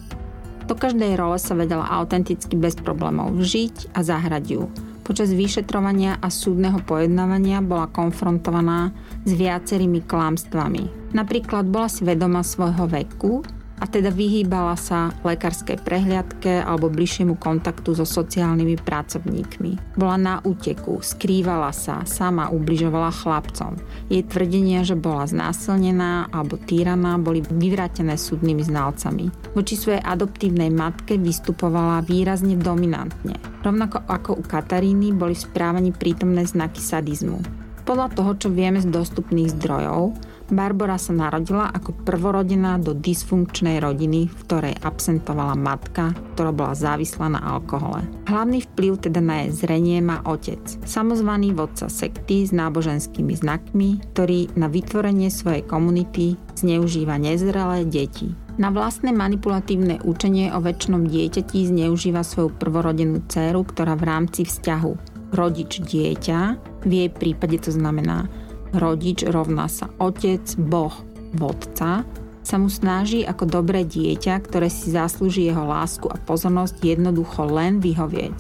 Do 0.66 0.74
každej 0.74 1.14
role 1.14 1.38
sa 1.38 1.54
vedela 1.54 1.86
autenticky 1.86 2.58
bez 2.58 2.74
problémov 2.74 3.38
vžiť 3.38 3.94
a 3.94 4.02
zahrať 4.02 4.46
ju. 4.50 4.66
Počas 5.02 5.34
vyšetrovania 5.34 6.22
a 6.22 6.30
súdneho 6.30 6.78
pojednávania 6.86 7.60
bola 7.66 7.90
konfrontovaná 7.90 8.94
s 9.26 9.32
viacerými 9.34 10.06
klámstvami. 10.06 11.14
Napríklad 11.18 11.68
bola 11.68 11.90
si 11.90 12.06
vedoma 12.06 12.46
svojho 12.46 12.86
veku 12.86 13.42
a 13.82 13.90
teda 13.90 14.14
vyhýbala 14.14 14.78
sa 14.78 15.10
lekárskej 15.26 15.82
prehliadke 15.82 16.62
alebo 16.62 16.94
bližšiemu 16.94 17.42
kontaktu 17.42 17.98
so 17.98 18.06
sociálnymi 18.06 18.78
pracovníkmi. 18.78 19.98
Bola 19.98 20.18
na 20.22 20.36
úteku, 20.46 21.02
skrývala 21.02 21.74
sa, 21.74 22.06
sama 22.06 22.54
ubližovala 22.54 23.10
chlapcom. 23.10 23.82
Jej 24.14 24.30
tvrdenia, 24.30 24.86
že 24.86 24.94
bola 24.94 25.26
znásilnená 25.26 26.30
alebo 26.30 26.62
týraná, 26.62 27.18
boli 27.18 27.42
vyvrátené 27.42 28.22
súdnymi 28.22 28.62
znalcami. 28.62 29.34
Voči 29.58 29.74
svojej 29.74 30.06
adoptívnej 30.06 30.70
matke 30.70 31.18
vystupovala 31.18 32.06
výrazne 32.06 32.54
dominantne. 32.54 33.42
Rovnako 33.66 34.06
ako 34.06 34.38
u 34.38 34.44
Kataríny 34.46 35.10
boli 35.18 35.34
v 35.34 35.46
správaní 35.50 35.90
prítomné 35.90 36.46
znaky 36.46 36.78
sadizmu. 36.78 37.42
Podľa 37.82 38.14
toho, 38.14 38.32
čo 38.38 38.48
vieme 38.54 38.78
z 38.78 38.94
dostupných 38.94 39.58
zdrojov, 39.58 40.14
Barbara 40.52 41.00
sa 41.00 41.16
narodila 41.16 41.72
ako 41.72 42.04
prvorodená 42.04 42.76
do 42.76 42.92
dysfunkčnej 42.92 43.80
rodiny, 43.80 44.28
v 44.28 44.36
ktorej 44.44 44.76
absentovala 44.84 45.56
matka, 45.56 46.12
ktorá 46.36 46.52
bola 46.52 46.76
závislá 46.76 47.32
na 47.32 47.40
alkohole. 47.40 48.04
Hlavný 48.28 48.68
vplyv 48.68 49.08
teda 49.08 49.24
na 49.24 49.48
jej 49.48 49.64
zrenie 49.64 50.04
má 50.04 50.20
otec, 50.28 50.60
samozvaný 50.84 51.56
vodca 51.56 51.88
sekty 51.88 52.44
s 52.44 52.52
náboženskými 52.52 53.32
znakmi, 53.32 54.04
ktorý 54.12 54.52
na 54.60 54.68
vytvorenie 54.68 55.32
svojej 55.32 55.64
komunity 55.64 56.36
zneužíva 56.60 57.16
nezrelé 57.16 57.88
deti. 57.88 58.36
Na 58.60 58.68
vlastné 58.68 59.16
manipulatívne 59.16 60.04
učenie 60.04 60.52
o 60.52 60.60
väčšnom 60.60 61.08
dieťati 61.08 61.72
zneužíva 61.72 62.28
svoju 62.28 62.52
prvorodenú 62.60 63.24
dceru, 63.32 63.64
ktorá 63.64 63.96
v 63.96 64.04
rámci 64.04 64.44
vzťahu 64.44 65.12
rodič 65.32 65.80
dieťa, 65.80 66.40
v 66.84 66.92
jej 66.92 67.10
prípade 67.10 67.56
to 67.64 67.72
znamená 67.72 68.28
rodič 68.76 69.24
rovná 69.28 69.68
sa 69.72 69.92
otec, 70.00 70.44
boh, 70.58 70.94
vodca, 71.36 72.04
sa 72.42 72.56
mu 72.58 72.68
snaží 72.68 73.22
ako 73.22 73.46
dobré 73.46 73.86
dieťa, 73.86 74.42
ktoré 74.44 74.68
si 74.68 74.90
zaslúži 74.92 75.48
jeho 75.48 75.64
lásku 75.64 76.10
a 76.10 76.18
pozornosť 76.18 76.82
jednoducho 76.82 77.46
len 77.46 77.78
vyhovieť. 77.78 78.34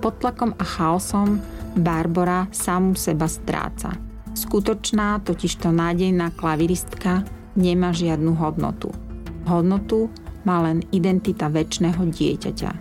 Pod 0.00 0.18
tlakom 0.18 0.56
a 0.56 0.64
chaosom 0.64 1.38
Barbara 1.78 2.48
samú 2.50 2.98
seba 2.98 3.28
stráca. 3.28 3.94
Skutočná, 4.32 5.20
totižto 5.20 5.68
nádejná 5.70 6.32
klaviristka 6.32 7.22
nemá 7.54 7.92
žiadnu 7.92 8.32
hodnotu. 8.36 8.88
Hodnotu 9.44 10.08
má 10.42 10.64
len 10.64 10.82
identita 10.90 11.52
väčšného 11.52 12.02
dieťaťa. 12.08 12.72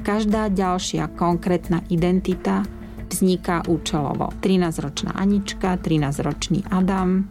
Každá 0.00 0.48
ďalšia 0.48 1.12
konkrétna 1.12 1.84
identita 1.92 2.64
vzniká 3.10 3.66
účelovo. 3.66 4.30
13-ročná 4.38 5.12
Anička, 5.18 5.74
13-ročný 5.76 6.62
Adam. 6.70 7.26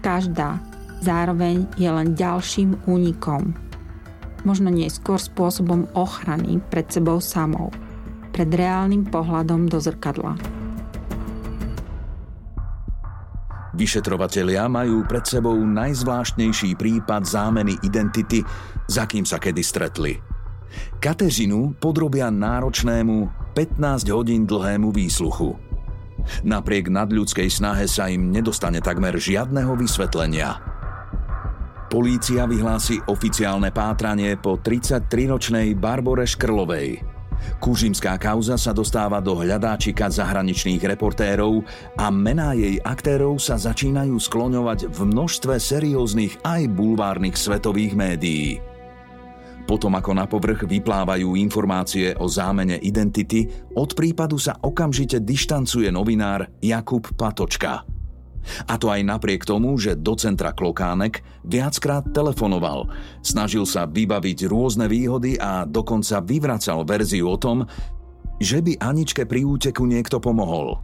Každá 0.00 0.62
zároveň 1.02 1.66
je 1.74 1.90
len 1.90 2.14
ďalším 2.14 2.86
únikom. 2.86 3.52
Možno 4.46 4.70
neskôr 4.70 5.18
spôsobom 5.18 5.90
ochrany 5.98 6.62
pred 6.70 6.86
sebou 6.88 7.18
samou. 7.18 7.74
Pred 8.30 8.54
reálnym 8.54 9.10
pohľadom 9.10 9.66
do 9.66 9.82
zrkadla. 9.82 10.38
Vyšetrovatelia 13.78 14.66
majú 14.66 15.06
pred 15.06 15.22
sebou 15.22 15.54
najzvláštnejší 15.54 16.74
prípad 16.74 17.22
zámeny 17.22 17.78
identity, 17.86 18.42
za 18.90 19.06
kým 19.06 19.22
sa 19.22 19.38
kedy 19.38 19.62
stretli. 19.62 20.18
Kateřinu 20.98 21.78
podrobia 21.78 22.26
náročnému 22.26 23.47
15 23.58 24.06
hodín 24.14 24.46
dlhému 24.46 24.94
výsluchu. 24.94 25.58
Napriek 26.46 26.94
nadľudskej 26.94 27.50
snahe 27.50 27.90
sa 27.90 28.06
im 28.06 28.30
nedostane 28.30 28.78
takmer 28.78 29.18
žiadneho 29.18 29.74
vysvetlenia. 29.74 30.62
Polícia 31.90 32.46
vyhlási 32.46 33.02
oficiálne 33.10 33.74
pátranie 33.74 34.38
po 34.38 34.62
33-ročnej 34.62 35.74
Barbore 35.74 36.22
Škrlovej. 36.22 37.02
Kužimská 37.58 38.14
kauza 38.22 38.54
sa 38.54 38.70
dostáva 38.70 39.18
do 39.18 39.34
hľadáčika 39.34 40.06
zahraničných 40.06 40.94
reportérov 40.94 41.66
a 41.98 42.14
mená 42.14 42.54
jej 42.54 42.78
aktérov 42.78 43.42
sa 43.42 43.58
začínajú 43.58 44.22
skloňovať 44.22 44.86
v 44.86 44.98
množstve 45.02 45.58
serióznych 45.58 46.46
aj 46.46 46.62
bulvárnych 46.70 47.34
svetových 47.34 47.98
médií. 47.98 48.67
Potom 49.68 49.92
ako 49.92 50.16
na 50.16 50.24
povrch 50.24 50.64
vyplávajú 50.64 51.36
informácie 51.36 52.16
o 52.16 52.24
zámene 52.24 52.80
identity, 52.80 53.44
od 53.76 53.92
prípadu 53.92 54.40
sa 54.40 54.56
okamžite 54.56 55.20
dištancuje 55.20 55.92
novinár 55.92 56.48
Jakub 56.64 57.04
Patočka. 57.12 57.84
A 58.64 58.74
to 58.80 58.88
aj 58.88 59.04
napriek 59.04 59.44
tomu, 59.44 59.76
že 59.76 59.92
do 59.92 60.16
centra 60.16 60.56
Klokánek 60.56 61.20
viackrát 61.44 62.00
telefonoval, 62.16 62.88
snažil 63.20 63.68
sa 63.68 63.84
vybaviť 63.84 64.48
rôzne 64.48 64.88
výhody 64.88 65.36
a 65.36 65.68
dokonca 65.68 66.24
vyvracal 66.24 66.88
verziu 66.88 67.28
o 67.28 67.36
tom, 67.36 67.68
že 68.40 68.64
by 68.64 68.80
Aničke 68.80 69.28
pri 69.28 69.44
úteku 69.44 69.84
niekto 69.84 70.16
pomohol. 70.16 70.80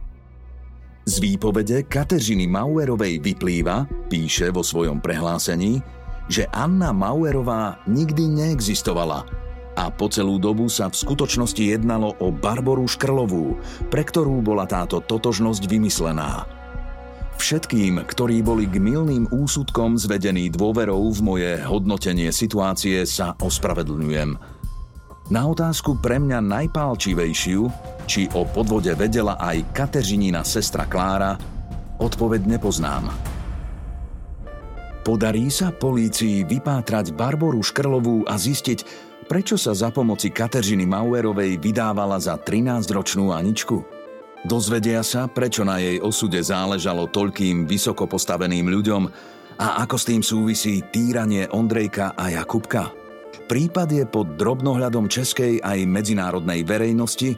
Z 1.09 1.21
výpovede 1.21 1.89
Kateřiny 1.89 2.45
Mauerovej 2.49 3.21
vyplýva, 3.21 3.85
píše 4.09 4.53
vo 4.53 4.61
svojom 4.61 5.01
prehlásení, 5.01 5.81
že 6.31 6.49
Anna 6.49 6.89
Mauerová 6.95 7.81
nikdy 7.85 8.25
neexistovala 8.29 9.45
a 9.75 9.91
po 9.91 10.07
celú 10.07 10.39
dobu 10.39 10.71
sa 10.71 10.87
v 10.87 10.95
skutočnosti 10.95 11.59
jednalo 11.59 12.15
o 12.23 12.31
Barboru 12.31 12.87
Škrlovú, 12.87 13.59
pre 13.91 14.07
ktorú 14.07 14.39
bola 14.39 14.63
táto 14.63 15.03
totožnosť 15.03 15.67
vymyslená. 15.67 16.47
Všetkým, 17.35 17.99
ktorí 18.07 18.39
boli 18.39 18.63
k 18.63 18.79
milným 18.79 19.27
úsudkom 19.27 19.99
zvedení 19.99 20.47
dôverou 20.47 21.11
v 21.11 21.19
moje 21.19 21.51
hodnotenie 21.67 22.31
situácie, 22.31 23.03
sa 23.03 23.35
ospravedlňujem. 23.35 24.55
Na 25.35 25.41
otázku 25.43 25.99
pre 25.99 26.15
mňa 26.15 26.39
najpálčivejšiu, 26.39 27.61
či 28.07 28.31
o 28.31 28.47
podvode 28.47 28.95
vedela 28.95 29.35
aj 29.35 29.75
Kateřinina 29.75 30.47
sestra 30.47 30.87
Klára, 30.87 31.35
odpoveď 31.99 32.47
nepoznám. 32.55 33.34
Podarí 35.05 35.53
sa 35.53 35.69
polícii 35.69 36.41
vypátrať 36.49 37.13
Barboru 37.13 37.61
Škrlovú 37.61 38.25
a 38.25 38.41
zistiť, 38.41 38.81
prečo 39.29 39.53
sa 39.53 39.77
za 39.77 39.93
pomoci 39.93 40.33
Kateřiny 40.33 40.89
Mauerovej 40.89 41.61
vydávala 41.61 42.17
za 42.17 42.41
13-ročnú 42.41 43.29
Aničku? 43.29 43.85
Dozvedia 44.49 45.05
sa, 45.05 45.29
prečo 45.29 45.61
na 45.61 45.77
jej 45.77 46.01
osude 46.01 46.41
záležalo 46.41 47.05
toľkým 47.13 47.69
vysoko 47.69 48.09
postaveným 48.09 48.65
ľuďom 48.65 49.03
a 49.61 49.85
ako 49.85 49.93
s 49.93 50.07
tým 50.09 50.25
súvisí 50.25 50.81
týranie 50.89 51.53
Ondrejka 51.53 52.17
a 52.17 52.33
Jakubka. 52.33 52.89
Prípad 53.45 53.93
je 53.93 54.09
pod 54.09 54.33
drobnohľadom 54.41 55.05
českej 55.05 55.61
aj 55.61 55.85
medzinárodnej 55.85 56.65
verejnosti 56.65 57.37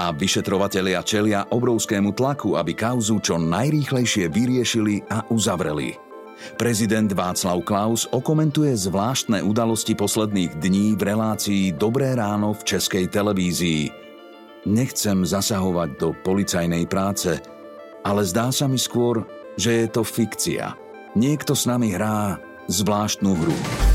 a 0.00 0.16
vyšetrovatelia 0.16 1.04
čelia 1.04 1.44
obrovskému 1.44 2.16
tlaku, 2.16 2.56
aby 2.56 2.72
kauzu 2.72 3.20
čo 3.20 3.36
najrýchlejšie 3.36 4.32
vyriešili 4.32 5.12
a 5.12 5.28
uzavreli. 5.28 6.11
Prezident 6.56 7.10
Václav 7.12 7.62
Klaus 7.62 8.08
okomentuje 8.10 8.74
zvláštne 8.76 9.42
udalosti 9.42 9.94
posledných 9.94 10.58
dní 10.58 10.94
v 10.94 11.02
relácii 11.02 11.62
Dobré 11.74 12.14
ráno 12.14 12.54
v 12.56 12.62
českej 12.64 13.08
televízii. 13.08 13.90
Nechcem 14.68 15.26
zasahovať 15.26 15.90
do 15.98 16.08
policajnej 16.22 16.86
práce, 16.86 17.42
ale 18.06 18.22
zdá 18.22 18.54
sa 18.54 18.70
mi 18.70 18.78
skôr, 18.78 19.26
že 19.58 19.84
je 19.84 19.86
to 19.90 20.02
fikcia. 20.06 20.78
Niekto 21.18 21.52
s 21.52 21.66
nami 21.66 21.92
hrá 21.92 22.38
zvláštnu 22.70 23.34
hru. 23.36 23.91